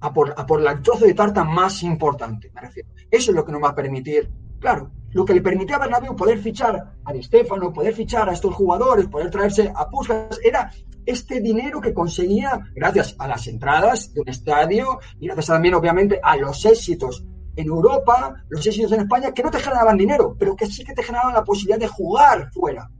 [0.00, 2.88] a por, a por el trozo de tarta más importante, me refiero.
[3.10, 6.14] Eso es lo que nos va a permitir, claro, lo que le permitía a Bernabéu
[6.14, 7.26] poder fichar a Di
[7.74, 10.70] poder fichar a estos jugadores, poder traerse a Puskas, era
[11.08, 16.20] este dinero que conseguía gracias a las entradas de un estadio y gracias también, obviamente,
[16.22, 17.24] a los éxitos
[17.56, 20.92] en Europa, los éxitos en España, que no te generaban dinero, pero que sí que
[20.92, 22.90] te generaban la posibilidad de jugar fuera.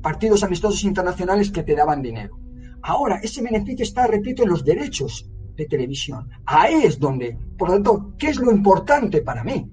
[0.00, 2.38] Partidos amistosos internacionales que te daban dinero.
[2.82, 6.30] Ahora, ese beneficio está, repito, en los derechos de televisión.
[6.46, 9.70] Ahí es donde, por lo tanto, ¿qué es lo importante para mí?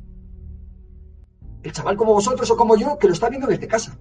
[1.64, 3.98] El chaval como vosotros o como yo, que lo está viendo desde casa.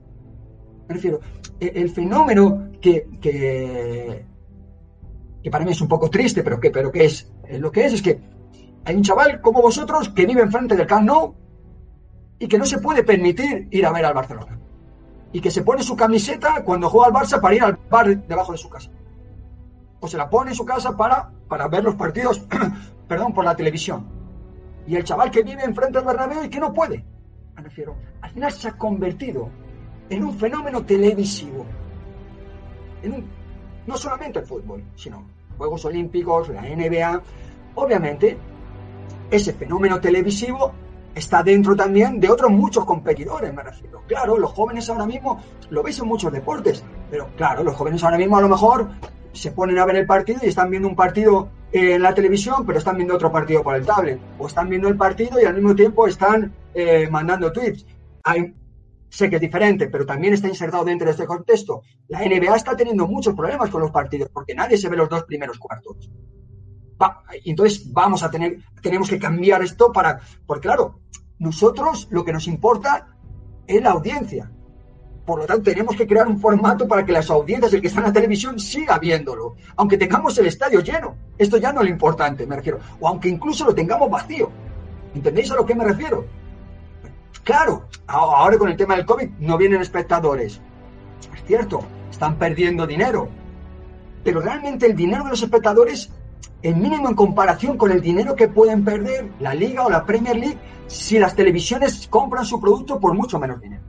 [0.89, 1.20] Me refiero,
[1.61, 4.24] el fenómeno que, que,
[5.43, 7.93] que, para mí es un poco triste, pero que, pero que es lo que es,
[7.93, 8.20] es que
[8.84, 11.34] Hay un chaval como vosotros que vive enfrente del Camp Nou
[12.39, 14.59] y que no se puede permitir ir a ver al Barcelona.
[15.30, 18.53] Y que se pone su camiseta cuando juega al Barça para ir al bar debajo
[18.53, 18.91] de su casa.
[20.01, 22.41] O se la pone en su casa para, para ver los partidos,
[23.09, 24.07] perdón, por la televisión.
[24.86, 27.05] Y el chaval que vive enfrente del Bernabéu y que no puede.
[27.57, 29.51] Me refiero, al final se ha convertido
[30.11, 31.66] en un fenómeno televisivo.
[33.86, 35.24] no solamente el fútbol, sino
[35.56, 37.22] Juegos Olímpicos, la NBA.
[37.74, 38.38] Obviamente,
[39.30, 40.72] ese fenómeno televisivo
[41.14, 44.02] está dentro también de otros muchos competidores, me refiero.
[44.06, 48.18] Claro, los jóvenes ahora mismo, lo veis en muchos deportes, pero claro, los jóvenes ahora
[48.18, 48.88] mismo a lo mejor
[49.32, 52.78] se ponen a ver el partido y están viendo un partido en la televisión, pero
[52.78, 55.74] están viendo otro partido por el tablet, o están viendo el partido y al mismo
[55.74, 57.84] tiempo están eh, mandando tweets.
[58.24, 58.54] Hay,
[59.09, 61.82] sé que es diferente, pero también está insertado dentro de este contexto.
[62.09, 65.24] La NBA está teniendo muchos problemas con los partidos porque nadie se ve los dos
[65.24, 66.11] primeros cuartos.
[67.44, 71.00] entonces vamos a tener, tenemos que cambiar esto para, porque claro,
[71.38, 73.16] nosotros lo que nos importa
[73.66, 74.50] es la audiencia.
[75.24, 78.00] Por lo tanto, tenemos que crear un formato para que las audiencias, el que está
[78.00, 79.56] en la televisión, siga viéndolo.
[79.76, 81.16] Aunque tengamos el estadio lleno.
[81.36, 82.78] Esto ya no es lo importante, me refiero.
[82.98, 84.50] O aunque incluso lo tengamos vacío.
[85.14, 86.24] ¿Entendéis a lo que me refiero?
[87.45, 90.61] Claro, ahora con el tema del COVID no vienen espectadores.
[91.34, 91.80] Es cierto,
[92.11, 93.28] están perdiendo dinero.
[94.24, 96.11] Pero realmente el dinero de los espectadores
[96.62, 100.36] es mínimo en comparación con el dinero que pueden perder la Liga o la Premier
[100.36, 100.59] League
[100.89, 103.82] si las televisiones compran su producto por mucho menos dinero.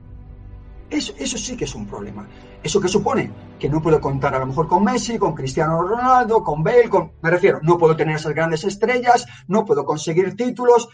[0.90, 2.28] Eso, eso sí que es un problema.
[2.64, 3.32] ¿Eso qué supone?
[3.60, 7.12] Que no puedo contar a lo mejor con Messi, con Cristiano Ronaldo, con Bale, con...
[7.22, 10.90] me refiero, no puedo tener esas grandes estrellas, no puedo conseguir títulos.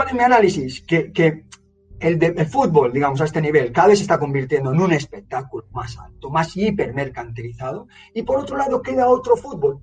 [0.00, 0.80] ¿Cuál es mi análisis?
[0.80, 1.44] Que,
[2.00, 5.98] el, fútbol, digamos, a este nivel, cada vez se está convirtiendo en un espectáculo más
[5.98, 9.82] alto, más hipermercantilizado, y por otro lado queda otro fútbol,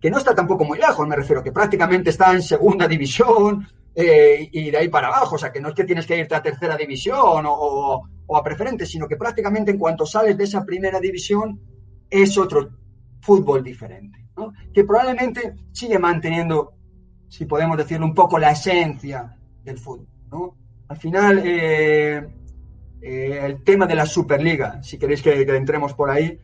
[0.00, 4.48] que no está tampoco muy lejos, me refiero, que prácticamente está en segunda división eh,
[4.52, 6.42] y de ahí para abajo, o sea, que no es que tienes que irte a
[6.42, 11.58] tercera división o, a preferente, sino que prácticamente en cuanto sales de esa primera división
[12.08, 12.70] es otro
[13.20, 14.28] fútbol diferente,
[14.72, 16.74] que probablemente sigue manteniendo
[17.30, 20.08] si podemos decirlo, un poco la esencia del fútbol.
[20.30, 20.56] ¿no?
[20.88, 22.28] Al final, eh,
[23.00, 26.38] eh, el tema de la Superliga, si queréis que, entremos por ahí,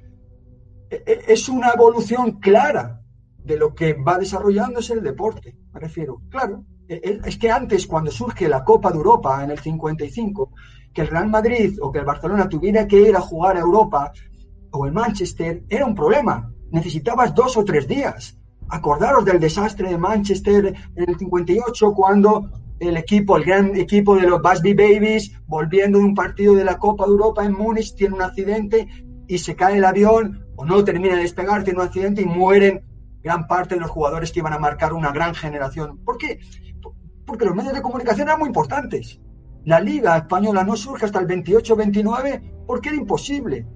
[0.89, 3.03] e, e, es una evolución clara
[3.37, 6.23] de lo que va desarrollándose el deporte, me refiero.
[6.31, 10.53] Claro, e, es que antes, cuando surge la Copa de Europa en el 55,
[10.95, 14.13] que el Real Madrid o que el Barcelona tuviera que ir a jugar a Europa
[14.71, 16.53] o el Manchester, era un problema.
[16.71, 18.39] Necesitabas dos o tres días.
[18.69, 24.27] Acordaros del desastre de Manchester en el 58 cuando el equipo, el gran equipo de
[24.27, 28.15] los Busby Babies, volviendo de un partido de la Copa de Europa en Múnich, tiene
[28.15, 28.89] un accidente
[29.29, 32.85] y se cae el avión o no termina de despegar, tiene un accidente y mueren
[33.23, 35.99] gran parte de los jugadores que iban a marcar una gran generación.
[36.05, 36.41] ¿Por qué?
[37.25, 39.21] Porque los medios de comunicación eran muy importantes.
[39.65, 43.67] La Liga Española no surge hasta el 28-29 porque era imposible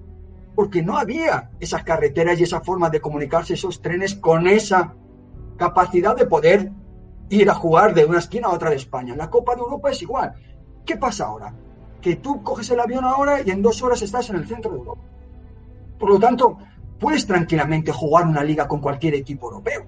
[0.60, 4.94] porque no había esas carreteras y esa forma de comunicarse, esos trenes con esa
[5.56, 6.70] capacidad de poder
[7.30, 9.16] ir a jugar de una esquina a otra de España.
[9.16, 10.34] La Copa de Europa es igual.
[10.84, 11.54] ¿Qué pasa ahora?
[12.02, 14.76] Que tú coges el avión ahora y en dos horas estás en el centro de
[14.76, 15.00] Europa.
[15.98, 16.58] Por lo tanto,
[16.98, 19.86] puedes tranquilamente jugar una liga con cualquier equipo europeo.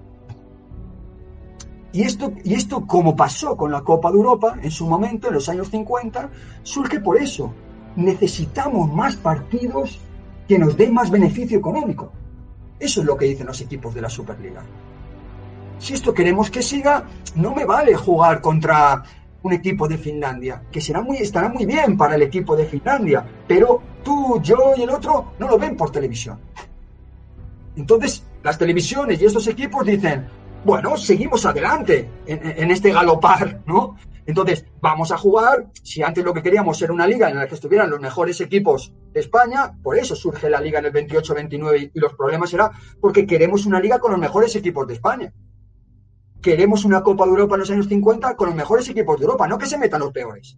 [1.91, 5.35] Y esto, y esto, como pasó con la Copa de Europa en su momento, en
[5.35, 6.31] los años 50,
[6.63, 7.53] surge por eso.
[7.95, 9.99] Necesitamos más partidos
[10.47, 12.11] que nos dé más beneficio económico.
[12.79, 14.63] Eso es lo que dicen los equipos de la Superliga.
[15.79, 19.03] Si esto queremos que siga, no me vale jugar contra
[19.41, 23.25] un equipo de Finlandia, que será muy, estará muy bien para el equipo de Finlandia,
[23.47, 26.39] pero tú, yo y el otro no lo ven por televisión.
[27.75, 30.25] Entonces, las televisiones y estos equipos dicen,
[30.63, 33.97] bueno, seguimos adelante en, en este galopar, ¿no?
[34.25, 37.55] Entonces, vamos a jugar, si antes lo que queríamos era una liga en la que
[37.55, 41.99] estuvieran los mejores equipos de España, por eso surge la liga en el 28-29 y
[41.99, 42.71] los problemas será
[43.01, 45.33] porque queremos una liga con los mejores equipos de España.
[46.41, 49.47] Queremos una Copa de Europa en los años 50 con los mejores equipos de Europa,
[49.47, 50.57] no que se metan los peores.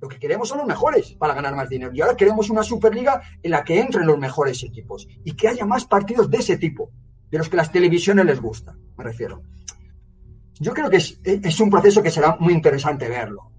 [0.00, 1.92] Lo que queremos son los mejores para ganar más dinero.
[1.94, 5.64] Y ahora queremos una Superliga en la que entren los mejores equipos y que haya
[5.64, 6.90] más partidos de ese tipo,
[7.30, 9.42] de los que las televisiones les gusta, me refiero
[10.62, 13.50] yo creo que es, un proceso que será muy interesante verlo.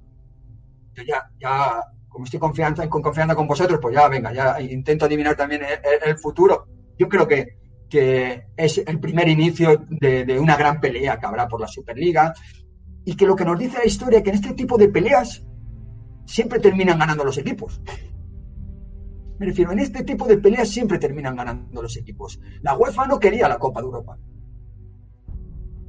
[0.95, 5.35] ya, ya, como estoy confiando, con confianza con vosotros, pues ya, venga, ya intento adivinar
[5.35, 5.63] también
[6.05, 6.65] el, futuro.
[6.97, 7.57] Yo creo que,
[7.89, 12.33] que, es el primer inicio de, una gran pelea que habrá por la Superliga
[13.03, 15.43] y que lo que nos dice la historia es que en este tipo de peleas
[16.25, 17.81] siempre terminan ganando los equipos.
[19.39, 22.39] Me refiero, en este tipo de peleas siempre terminan ganando los equipos.
[22.61, 24.17] La UEFA no quería la Copa de Europa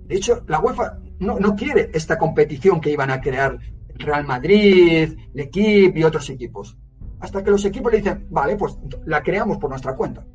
[0.06, 3.58] De hecho, la UEFA no, no quiere esta competición que iban a crear
[3.96, 6.76] Real Madrid, el equipo y otros equipos.
[7.20, 10.26] Hasta que los equipos le dicen, vale, pues la creamos por nuestra cuenta.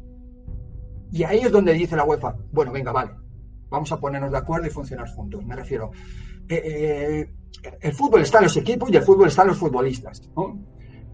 [1.12, 3.12] Y ahí es donde dice la UEFA, bueno, venga, vale,
[3.70, 5.46] vamos a ponernos de acuerdo y funcionar juntos.
[5.46, 5.92] Me refiero,
[6.48, 7.34] eh, eh,
[7.82, 10.22] el fútbol está en los equipos y el fútbol está en los futbolistas.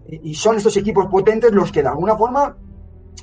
[0.08, 2.56] Y son estos equipos potentes los que de alguna forma,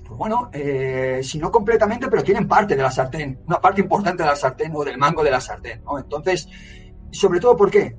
[0.10, 4.30] bueno, eh, si no completamente, pero tienen parte de la sartén, una parte importante de
[4.30, 5.82] la sartén o del mango de la sartén.
[5.98, 6.48] Entonces,
[7.12, 7.96] sobre todo, ¿por qué?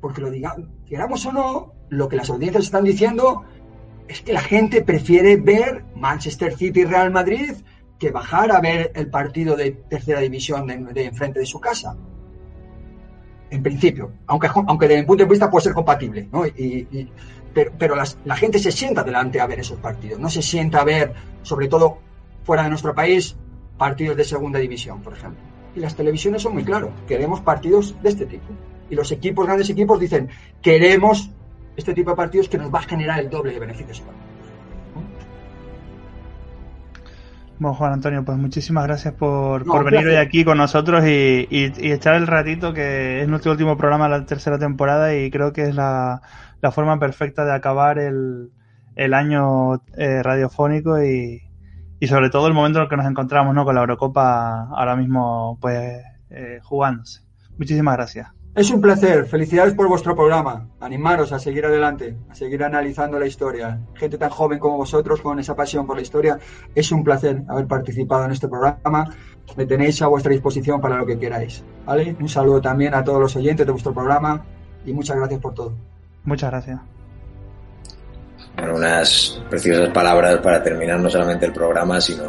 [0.00, 3.44] Porque lo digamos, queramos o no, lo que las audiencias están diciendo
[4.06, 7.52] es que la gente prefiere ver Manchester City y Real Madrid
[7.98, 11.96] que bajar a ver el partido de tercera división de, enfrente de su casa.
[13.50, 16.46] En principio, aunque, aunque desde mi punto de vista puede ser compatible, ¿no?
[16.46, 17.10] Y,
[17.54, 21.14] pero, la gente se sienta delante a ver esos partidos, no se sienta a ver,
[21.42, 21.98] sobre todo
[22.44, 23.36] fuera de nuestro país,
[23.76, 25.40] partidos de segunda división, por ejemplo.
[25.74, 28.46] Y las televisiones son muy claras, queremos partidos de este tipo.
[28.90, 30.28] Y los equipos, grandes equipos, dicen,
[30.62, 31.30] queremos
[31.76, 34.02] este tipo de partidos que nos va a generar el doble de beneficios.
[37.58, 42.28] Bueno, Juan Antonio, pues muchísimas gracias por, venir hoy aquí con nosotros y, echar el
[42.28, 46.22] ratito, que es nuestro último programa de la tercera temporada y creo que es la,
[46.70, 48.52] forma perfecta de acabar el,
[49.12, 51.42] año eh, radiofónico y,
[52.06, 53.64] sobre todo el momento en el que nos encontramos ¿no?
[53.64, 56.00] con la Eurocopa ahora mismo pues
[56.30, 57.22] eh, jugándose.
[57.58, 58.37] Muchísimas gracias.
[58.58, 60.68] Es un placer, felicidades por vuestro programa.
[60.80, 63.78] Animaros a seguir adelante, a seguir analizando la historia.
[63.94, 66.40] Gente tan joven como vosotros, con esa pasión por la historia,
[66.74, 69.14] es un placer haber participado en este programa.
[69.56, 71.62] Me tenéis a vuestra disposición para lo que queráis.
[71.86, 72.16] ¿vale?
[72.18, 74.44] Un saludo también a todos los oyentes de vuestro programa
[74.84, 75.72] y muchas gracias por todo.
[76.24, 76.80] Muchas gracias.
[78.56, 82.24] Bueno, unas preciosas palabras para terminar no solamente el programa, sino,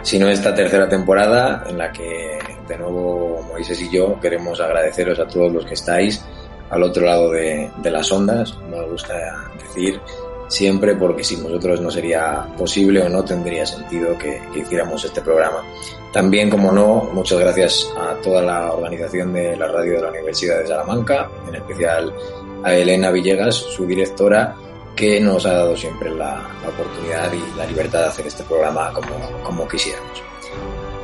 [0.00, 2.38] sino esta tercera temporada en la que
[2.70, 6.24] de nuevo Moisés y yo queremos agradeceros a todos los que estáis
[6.70, 9.14] al otro lado de, las ondas, nos gusta
[9.58, 10.00] decir
[10.46, 15.64] siempre porque sin vosotros no sería posible o no tendría sentido que, hiciéramos este programa.
[16.12, 20.60] También, como no, muchas gracias a toda la organización de la radio de la Universidad
[20.60, 22.14] de Salamanca, en especial
[22.62, 24.54] a Elena Villegas, su directora,
[24.94, 29.42] que nos ha dado siempre la, oportunidad y la libertad de hacer este programa como,
[29.42, 30.29] como quisiéramos.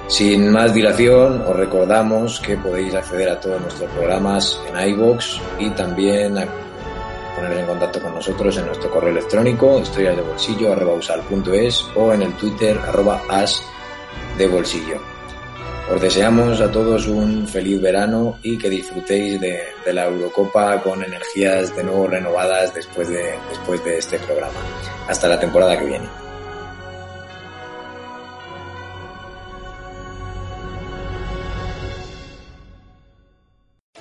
[0.08, 5.68] Sin más dilación, os recordamos que podéis acceder a todos nuestros programas en iVoox y
[5.70, 6.46] también a
[7.34, 13.20] poneros en contacto con nosotros en nuestro correo electrónico historiasdebolsillo.es o en el Twitter arroba
[13.28, 13.60] as
[14.38, 15.00] de bolsillo.
[15.92, 21.02] Os deseamos a todos un feliz verano y que disfrutéis de, de, la Eurocopa con
[21.02, 24.60] energías de nuevo renovadas después de, después de este programa.
[25.08, 26.25] Hasta la temporada que viene.